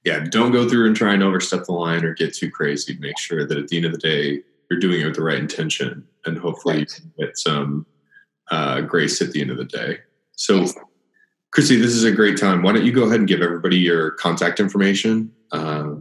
Yeah, 0.05 0.25
don't 0.29 0.51
go 0.51 0.69
through 0.69 0.87
and 0.87 0.95
try 0.95 1.13
and 1.13 1.23
overstep 1.23 1.65
the 1.65 1.73
line 1.73 2.05
or 2.05 2.13
get 2.13 2.33
too 2.33 2.49
crazy. 2.51 2.95
Make 2.99 3.17
sure 3.17 3.45
that 3.45 3.57
at 3.57 3.67
the 3.67 3.77
end 3.77 3.87
of 3.87 3.91
the 3.91 3.97
day, 3.97 4.41
you're 4.69 4.79
doing 4.79 5.01
it 5.01 5.05
with 5.05 5.15
the 5.15 5.23
right 5.23 5.39
intention 5.39 6.07
and 6.25 6.37
hopefully 6.37 6.77
right. 6.77 7.01
you 7.17 7.25
get 7.25 7.37
some 7.37 7.85
uh, 8.51 8.81
grace 8.81 9.21
at 9.21 9.31
the 9.31 9.41
end 9.41 9.49
of 9.49 9.57
the 9.57 9.65
day. 9.65 9.97
So, 10.35 10.57
yes. 10.57 10.75
Christy, 11.51 11.77
this 11.77 11.91
is 11.91 12.03
a 12.03 12.11
great 12.11 12.37
time. 12.37 12.61
Why 12.61 12.73
don't 12.73 12.85
you 12.85 12.91
go 12.91 13.03
ahead 13.03 13.19
and 13.19 13.27
give 13.27 13.41
everybody 13.41 13.77
your 13.77 14.11
contact 14.11 14.59
information, 14.59 15.31
uh, 15.51 15.95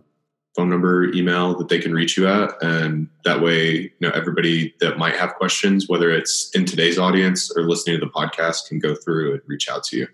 phone 0.54 0.68
number, 0.68 1.04
email 1.14 1.56
that 1.56 1.68
they 1.68 1.78
can 1.78 1.94
reach 1.94 2.18
you 2.18 2.28
at, 2.28 2.50
and 2.62 3.08
that 3.24 3.40
way, 3.40 3.74
you 3.74 3.90
know, 4.00 4.10
everybody 4.10 4.74
that 4.80 4.98
might 4.98 5.16
have 5.16 5.34
questions, 5.36 5.88
whether 5.88 6.10
it's 6.10 6.50
in 6.54 6.66
today's 6.66 6.98
audience 6.98 7.50
or 7.56 7.62
listening 7.62 7.98
to 7.98 8.04
the 8.04 8.10
podcast, 8.10 8.68
can 8.68 8.78
go 8.78 8.94
through 8.94 9.32
and 9.34 9.42
reach 9.46 9.70
out 9.70 9.84
to 9.84 9.96
you. 9.96 10.06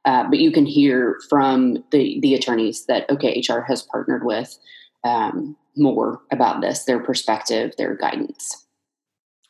uh, 0.05 0.25
but 0.29 0.39
you 0.39 0.53
can 0.53 0.67
hear 0.67 1.19
from 1.29 1.85
the 1.91 2.19
the 2.21 2.35
attorneys 2.35 2.87
that 2.87 3.09
OKHR 3.09 3.67
has 3.67 3.83
partnered 3.83 4.25
with 4.25 4.57
um, 5.05 5.57
more 5.77 6.21
about 6.31 6.61
this, 6.61 6.85
their 6.85 7.01
perspective, 7.01 7.75
their 7.77 7.95
guidance. 7.95 8.64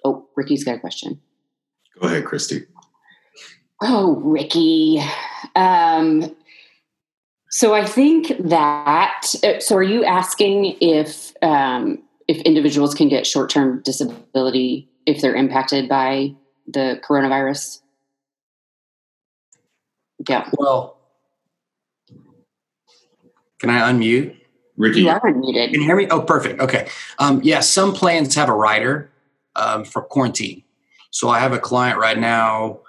Oh, 0.04 0.28
Ricky's 0.36 0.64
got 0.64 0.76
a 0.76 0.80
question. 0.80 1.20
Go 2.00 2.06
ahead, 2.08 2.24
Christy. 2.24 2.66
Oh, 3.82 4.16
Ricky. 4.16 5.02
Um, 5.56 6.34
so 7.50 7.74
I 7.74 7.84
think 7.84 8.32
that. 8.40 9.34
Uh, 9.42 9.60
so, 9.60 9.76
are 9.76 9.82
you 9.82 10.04
asking 10.04 10.76
if 10.80 11.32
um, 11.42 12.02
if 12.28 12.38
individuals 12.38 12.94
can 12.94 13.08
get 13.08 13.26
short 13.26 13.50
term 13.50 13.80
disability 13.84 14.88
if 15.06 15.20
they're 15.20 15.34
impacted 15.34 15.88
by 15.88 16.34
the 16.66 17.00
coronavirus? 17.08 17.80
Yeah. 20.28 20.48
Well, 20.58 20.98
can 23.60 23.70
I 23.70 23.92
unmute? 23.92 24.36
Ricky, 24.76 25.02
you 25.02 25.08
are 25.08 25.20
unmuted. 25.20 25.72
Can 25.72 25.80
you 25.80 25.86
hear 25.86 25.96
me? 25.96 26.08
Oh, 26.10 26.20
perfect. 26.22 26.60
Okay. 26.60 26.88
Um, 27.18 27.36
yes, 27.36 27.44
yeah, 27.44 27.60
some 27.60 27.92
plans 27.92 28.34
have 28.34 28.48
a 28.48 28.54
rider 28.54 29.10
um, 29.56 29.84
for 29.84 30.02
quarantine. 30.02 30.62
So 31.10 31.28
I 31.28 31.38
have 31.38 31.52
a 31.52 31.58
client 31.58 31.98
right 31.98 32.18
now 32.18 32.80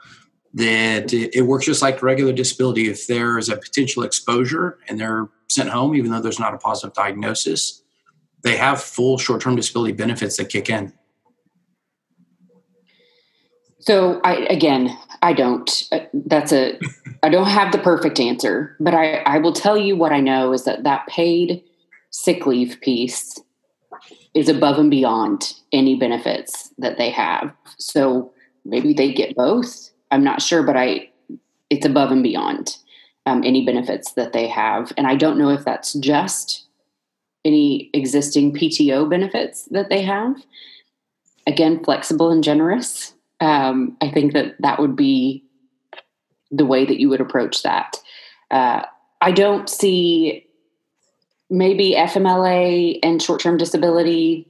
that 0.55 1.13
it, 1.13 1.45
works 1.45 1.65
just 1.65 1.81
like 1.81 2.01
regular 2.01 2.31
disability. 2.31 2.89
If 2.89 3.07
there 3.07 3.37
is 3.37 3.49
a 3.49 3.57
potential 3.57 4.03
exposure 4.03 4.79
and 4.87 4.99
they're 4.99 5.27
sent 5.49 5.69
home, 5.69 5.95
even 5.95 6.11
though 6.11 6.21
there's 6.21 6.39
not 6.39 6.53
a 6.53 6.57
positive 6.57 6.93
diagnosis, 6.95 7.83
they 8.41 8.55
have 8.57 8.81
full 8.81 9.17
short 9.17 9.41
term 9.41 9.55
disability 9.55 9.93
benefits 9.93 10.37
that 10.37 10.49
kick 10.49 10.69
in. 10.69 10.93
So 13.79 14.19
I 14.23 14.37
again, 14.49 14.97
I 15.21 15.33
don't. 15.33 15.83
Uh, 15.91 15.99
that's 16.13 16.51
a. 16.51 16.79
I 17.21 17.29
don't 17.29 17.47
have 17.47 17.71
the 17.71 17.77
perfect 17.77 18.19
answer, 18.19 18.75
but 18.79 18.93
I 18.93 19.17
I 19.17 19.37
will 19.37 19.53
tell 19.53 19.77
you 19.77 19.95
what 19.95 20.11
I 20.11 20.19
know 20.19 20.53
is 20.53 20.63
that 20.65 20.83
that 20.83 21.05
paid 21.07 21.63
sick 22.09 22.45
leave 22.45 22.79
piece 22.81 23.39
is 24.33 24.49
above 24.49 24.77
and 24.77 24.91
beyond 24.91 25.53
any 25.71 25.95
benefits 25.95 26.73
that 26.77 26.97
they 26.97 27.09
have. 27.09 27.53
So 27.77 28.33
maybe 28.65 28.93
they 28.93 29.13
get 29.13 29.35
both. 29.35 29.89
I'm 30.11 30.23
not 30.23 30.41
sure, 30.41 30.63
but 30.63 30.77
I 30.77 31.09
it's 31.69 31.85
above 31.85 32.11
and 32.11 32.21
beyond 32.21 32.77
um, 33.25 33.43
any 33.43 33.65
benefits 33.65 34.13
that 34.13 34.33
they 34.33 34.47
have. 34.47 34.93
And 34.97 35.07
I 35.07 35.15
don't 35.15 35.37
know 35.37 35.49
if 35.49 35.65
that's 35.65 35.93
just 35.93 36.65
any 37.43 37.89
existing 37.93 38.53
PTO 38.53 39.09
benefits 39.09 39.65
that 39.71 39.89
they 39.89 40.03
have. 40.03 40.35
Again, 41.47 41.83
flexible 41.83 42.31
and 42.31 42.43
generous. 42.43 43.13
Um, 43.39 43.97
I 44.01 44.09
think 44.09 44.33
that 44.33 44.55
that 44.59 44.79
would 44.79 44.95
be 44.95 45.43
the 46.51 46.65
way 46.65 46.85
that 46.85 46.99
you 46.99 47.09
would 47.09 47.21
approach 47.21 47.63
that. 47.63 47.97
Uh, 48.51 48.83
I 49.21 49.31
don't 49.31 49.69
see 49.69 50.44
maybe 51.49 51.95
FMLA 51.97 52.99
and 53.03 53.21
short 53.21 53.41
term 53.41 53.57
disability 53.57 54.47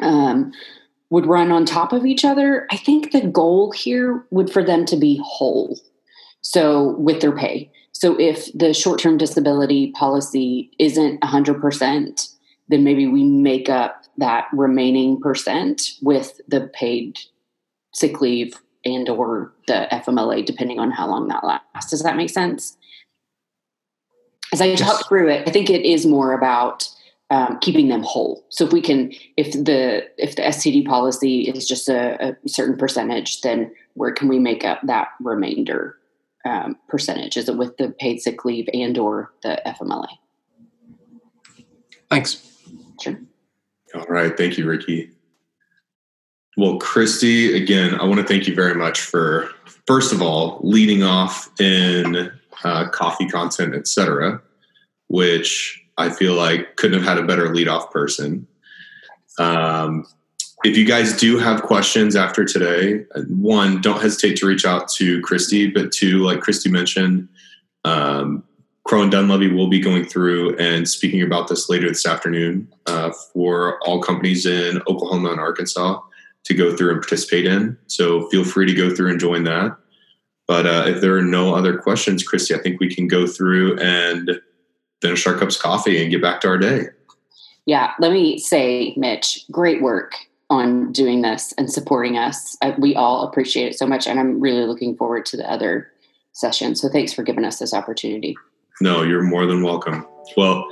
um, 0.00 0.52
would 1.10 1.26
run 1.26 1.50
on 1.50 1.64
top 1.64 1.92
of 1.92 2.04
each 2.04 2.24
other. 2.24 2.66
I 2.70 2.76
think 2.76 3.12
the 3.12 3.26
goal 3.26 3.72
here 3.72 4.26
would 4.30 4.50
for 4.50 4.62
them 4.62 4.84
to 4.86 4.96
be 4.96 5.20
whole. 5.24 5.78
So 6.40 6.96
with 6.98 7.20
their 7.20 7.32
pay. 7.32 7.70
So 7.92 8.18
if 8.20 8.52
the 8.52 8.72
short 8.72 9.00
term 9.00 9.16
disability 9.16 9.90
policy 9.92 10.70
isn't 10.78 11.20
100%, 11.20 12.34
then 12.68 12.84
maybe 12.84 13.06
we 13.06 13.24
make 13.24 13.68
up 13.68 14.04
that 14.18 14.46
remaining 14.52 15.20
percent 15.20 15.92
with 16.02 16.40
the 16.48 16.70
paid 16.74 17.18
sick 17.94 18.20
leave 18.20 18.54
and 18.84 19.08
or 19.08 19.52
the 19.66 19.88
FMLA 19.90 20.44
depending 20.44 20.78
on 20.78 20.90
how 20.90 21.08
long 21.08 21.28
that 21.28 21.44
lasts. 21.44 21.90
Does 21.90 22.02
that 22.02 22.16
make 22.16 22.30
sense? 22.30 22.76
As 24.52 24.60
I 24.60 24.66
yes. 24.66 24.80
talk 24.80 25.08
through 25.08 25.28
it, 25.30 25.48
I 25.48 25.50
think 25.50 25.70
it 25.70 25.84
is 25.84 26.06
more 26.06 26.32
about 26.32 26.88
um, 27.30 27.58
keeping 27.60 27.88
them 27.88 28.02
whole. 28.02 28.44
So 28.48 28.64
if 28.64 28.72
we 28.72 28.80
can, 28.80 29.12
if 29.36 29.52
the 29.52 30.08
if 30.16 30.36
the 30.36 30.42
STD 30.42 30.86
policy 30.86 31.42
is 31.42 31.66
just 31.66 31.88
a, 31.88 32.30
a 32.30 32.48
certain 32.48 32.76
percentage, 32.76 33.42
then 33.42 33.70
where 33.94 34.12
can 34.12 34.28
we 34.28 34.38
make 34.38 34.64
up 34.64 34.80
that 34.84 35.08
remainder 35.20 35.98
um, 36.44 36.76
percentage? 36.88 37.36
Is 37.36 37.48
it 37.48 37.56
with 37.56 37.76
the 37.76 37.90
paid 38.00 38.20
sick 38.20 38.44
leave 38.44 38.68
and 38.72 38.96
or 38.96 39.32
the 39.42 39.60
FMLA? 39.66 40.08
Thanks. 42.08 42.44
Sure. 43.00 43.20
All 43.94 44.06
right. 44.06 44.36
Thank 44.36 44.56
you, 44.56 44.66
Ricky. 44.66 45.10
Well, 46.56 46.78
Christy, 46.78 47.56
again, 47.56 47.94
I 48.00 48.04
want 48.04 48.18
to 48.20 48.26
thank 48.26 48.48
you 48.48 48.54
very 48.54 48.74
much 48.74 49.00
for, 49.00 49.50
first 49.86 50.12
of 50.12 50.20
all, 50.20 50.58
leading 50.62 51.04
off 51.04 51.48
in 51.60 52.32
uh, 52.64 52.88
coffee 52.88 53.28
content, 53.28 53.74
etc., 53.74 54.40
which 55.08 55.82
I 55.96 56.10
feel 56.10 56.34
like 56.34 56.76
couldn't 56.76 57.02
have 57.02 57.08
had 57.08 57.22
a 57.22 57.26
better 57.26 57.48
leadoff 57.48 57.90
person. 57.90 58.46
Um, 59.38 60.06
if 60.64 60.76
you 60.76 60.84
guys 60.84 61.16
do 61.16 61.38
have 61.38 61.62
questions 61.62 62.16
after 62.16 62.44
today, 62.44 63.04
one, 63.28 63.80
don't 63.80 64.00
hesitate 64.00 64.36
to 64.38 64.46
reach 64.46 64.64
out 64.64 64.88
to 64.92 65.20
Christy. 65.22 65.70
But 65.70 65.92
two, 65.92 66.18
like 66.24 66.40
Christy 66.40 66.68
mentioned, 66.68 67.28
um, 67.84 68.42
Crowe 68.84 69.02
and 69.02 69.12
Dunlevy 69.12 69.54
will 69.54 69.68
be 69.68 69.80
going 69.80 70.04
through 70.04 70.56
and 70.56 70.88
speaking 70.88 71.22
about 71.22 71.48
this 71.48 71.68
later 71.68 71.88
this 71.88 72.06
afternoon 72.06 72.72
uh, 72.86 73.12
for 73.32 73.78
all 73.82 74.00
companies 74.00 74.46
in 74.46 74.80
Oklahoma 74.88 75.30
and 75.30 75.40
Arkansas 75.40 76.00
to 76.44 76.54
go 76.54 76.74
through 76.74 76.92
and 76.92 77.00
participate 77.00 77.44
in. 77.44 77.76
So 77.86 78.28
feel 78.30 78.44
free 78.44 78.66
to 78.66 78.74
go 78.74 78.94
through 78.94 79.10
and 79.10 79.20
join 79.20 79.44
that. 79.44 79.76
But 80.48 80.66
uh, 80.66 80.84
if 80.86 81.00
there 81.02 81.16
are 81.16 81.22
no 81.22 81.54
other 81.54 81.76
questions, 81.76 82.26
Christy, 82.26 82.54
I 82.54 82.58
think 82.58 82.80
we 82.80 82.92
can 82.92 83.06
go 83.06 83.26
through 83.26 83.78
and 83.78 84.40
finish 85.00 85.26
our 85.26 85.34
cups 85.34 85.56
of 85.56 85.62
coffee 85.62 86.02
and 86.02 86.10
get 86.10 86.22
back 86.22 86.40
to 86.40 86.48
our 86.48 86.58
day. 86.58 86.86
Yeah, 87.66 87.92
let 88.00 88.12
me 88.12 88.38
say, 88.38 88.94
Mitch, 88.96 89.44
great 89.52 89.82
work 89.82 90.14
on 90.48 90.90
doing 90.90 91.20
this 91.20 91.52
and 91.58 91.70
supporting 91.70 92.16
us. 92.16 92.56
I, 92.62 92.74
we 92.78 92.94
all 92.96 93.28
appreciate 93.28 93.66
it 93.66 93.78
so 93.78 93.86
much, 93.86 94.06
and 94.06 94.18
I'm 94.18 94.40
really 94.40 94.64
looking 94.64 94.96
forward 94.96 95.26
to 95.26 95.36
the 95.36 95.48
other 95.48 95.92
session. 96.32 96.74
So 96.74 96.88
thanks 96.88 97.12
for 97.12 97.22
giving 97.22 97.44
us 97.44 97.58
this 97.58 97.74
opportunity. 97.74 98.34
No, 98.80 99.02
you're 99.02 99.22
more 99.22 99.44
than 99.44 99.62
welcome. 99.62 100.06
Well, 100.34 100.66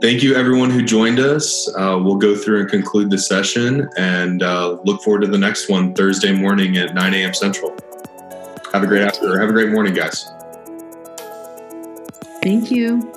thank 0.00 0.24
you 0.24 0.34
everyone 0.34 0.70
who 0.70 0.82
joined 0.82 1.20
us. 1.20 1.68
Uh, 1.76 2.00
we'll 2.02 2.16
go 2.16 2.34
through 2.34 2.62
and 2.62 2.68
conclude 2.68 3.10
the 3.10 3.18
session 3.18 3.88
and 3.96 4.42
uh, 4.42 4.80
look 4.84 5.00
forward 5.02 5.20
to 5.20 5.28
the 5.28 5.38
next 5.38 5.68
one 5.68 5.94
Thursday 5.94 6.32
morning 6.32 6.76
at 6.76 6.92
9 6.92 7.14
a.m. 7.14 7.34
Central. 7.34 7.76
Have 8.72 8.82
a 8.82 8.86
great 8.86 9.02
afternoon. 9.02 9.38
Have 9.38 9.50
a 9.50 9.52
great 9.52 9.70
morning, 9.70 9.92
guys. 9.92 10.30
Thank 12.42 12.70
you. 12.70 13.12